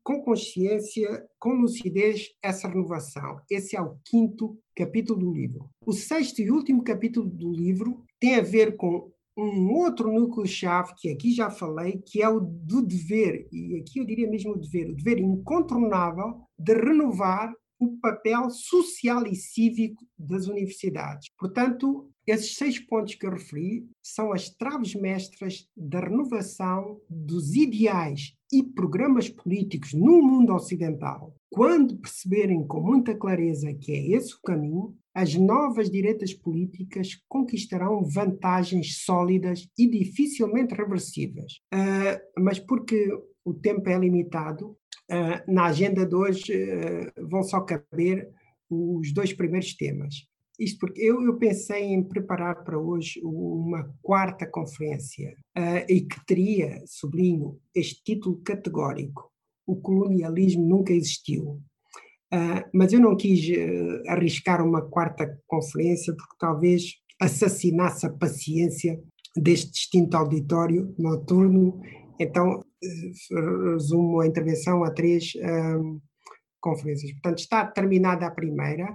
com 0.05 0.21
consciência, 0.21 1.27
com 1.39 1.55
lucidez, 1.55 2.29
essa 2.43 2.69
renovação. 2.69 3.41
Esse 3.51 3.75
é 3.75 3.81
o 3.81 3.97
quinto 4.05 4.59
capítulo 4.77 5.21
do 5.21 5.33
livro. 5.33 5.71
O 5.87 5.95
sexto 5.95 6.41
e 6.41 6.51
último 6.51 6.85
capítulo 6.85 7.27
do 7.27 7.51
livro 7.51 8.05
tem 8.21 8.35
a 8.35 8.43
ver 8.43 8.77
com 8.77 9.11
um 9.39 9.71
outro 9.71 10.13
núcleo-chave 10.13 10.95
que 10.97 11.09
aqui 11.11 11.33
já 11.33 11.49
falei, 11.49 12.03
que 12.05 12.21
é 12.21 12.29
o 12.29 12.41
do 12.41 12.83
dever, 12.85 13.47
e 13.53 13.77
aqui 13.77 14.01
eu 14.01 14.05
diria 14.05 14.29
mesmo 14.29 14.53
o 14.53 14.59
dever, 14.59 14.91
o 14.91 14.97
dever 14.97 15.19
incontornável 15.19 16.43
de 16.59 16.75
renovar 16.75 17.53
o 17.79 17.97
papel 18.01 18.51
social 18.51 19.25
e 19.27 19.37
cívico 19.37 20.05
das 20.19 20.49
universidades. 20.49 21.29
Portanto, 21.39 22.11
esses 22.31 22.55
seis 22.55 22.79
pontos 22.79 23.15
que 23.15 23.27
eu 23.27 23.31
referi 23.31 23.87
são 24.03 24.33
as 24.33 24.51
traves 24.51 24.95
mestras 24.95 25.69
da 25.77 26.01
renovação 26.01 27.01
dos 27.09 27.55
ideais 27.55 28.35
e 28.53 28.63
programas 28.63 29.29
políticos 29.29 29.93
no 29.93 30.23
mundo 30.23 30.55
ocidental. 30.55 31.35
Quando 31.51 31.97
perceberem 31.97 32.67
com 32.67 32.81
muita 32.81 33.15
clareza 33.15 33.73
que 33.73 33.93
é 33.93 34.11
esse 34.11 34.35
o 34.35 34.41
caminho, 34.43 34.97
as 35.15 35.35
novas 35.35 35.91
direitas 35.91 36.33
políticas 36.33 37.21
conquistarão 37.29 38.05
vantagens 38.05 39.03
sólidas 39.05 39.69
e 39.77 39.89
dificilmente 39.89 40.75
reversíveis. 40.75 41.61
Uh, 41.75 42.41
mas 42.43 42.59
porque 42.59 43.11
o 43.45 43.55
tempo 43.55 43.89
é 43.89 43.99
limitado, 43.99 44.77
uh, 45.11 45.53
na 45.53 45.65
agenda 45.65 46.07
de 46.07 46.15
hoje 46.15 46.53
uh, 46.53 47.29
vão 47.29 47.43
só 47.43 47.61
caber 47.63 48.29
os 48.71 49.13
dois 49.13 49.33
primeiros 49.33 49.75
temas. 49.75 50.15
Isto 50.59 50.81
porque 50.81 51.01
eu, 51.01 51.23
eu 51.23 51.39
pensei 51.39 51.85
em 51.85 52.03
preparar 52.03 52.65
para 52.65 52.79
hoje 52.79 53.21
uma 53.23 53.95
quarta 54.03 54.45
conferência 54.45 55.37
e 55.89 56.01
que 56.01 56.27
teria, 56.27 56.83
sublinho, 56.85 57.61
este 57.75 58.03
título 58.03 58.41
categórico: 58.43 59.31
O 59.67 59.77
colonialismo 59.77 60.67
nunca 60.67 60.93
existiu. 60.93 61.63
Uh, 62.33 62.61
mas 62.75 62.93
eu 62.93 63.01
não 63.01 63.17
quis 63.17 63.41
uh, 63.49 64.03
arriscar 64.09 64.63
uma 64.63 64.83
quarta 64.83 65.41
conferência 65.47 66.15
porque 66.15 66.37
talvez 66.39 66.93
assassinasse 67.19 68.05
a 68.07 68.13
paciência 68.13 69.01
deste 69.35 69.71
distinto 69.71 70.15
auditório 70.15 70.95
noturno. 70.99 71.81
Então, 72.21 72.61
uh, 72.61 73.73
resumo 73.73 74.21
a 74.21 74.27
intervenção 74.27 74.85
a 74.85 74.91
três 74.91 75.33
conferências. 76.61 77.13
Portanto, 77.13 77.39
está 77.39 77.67
terminada 77.67 78.27
a 78.27 78.31
primeira. 78.31 78.95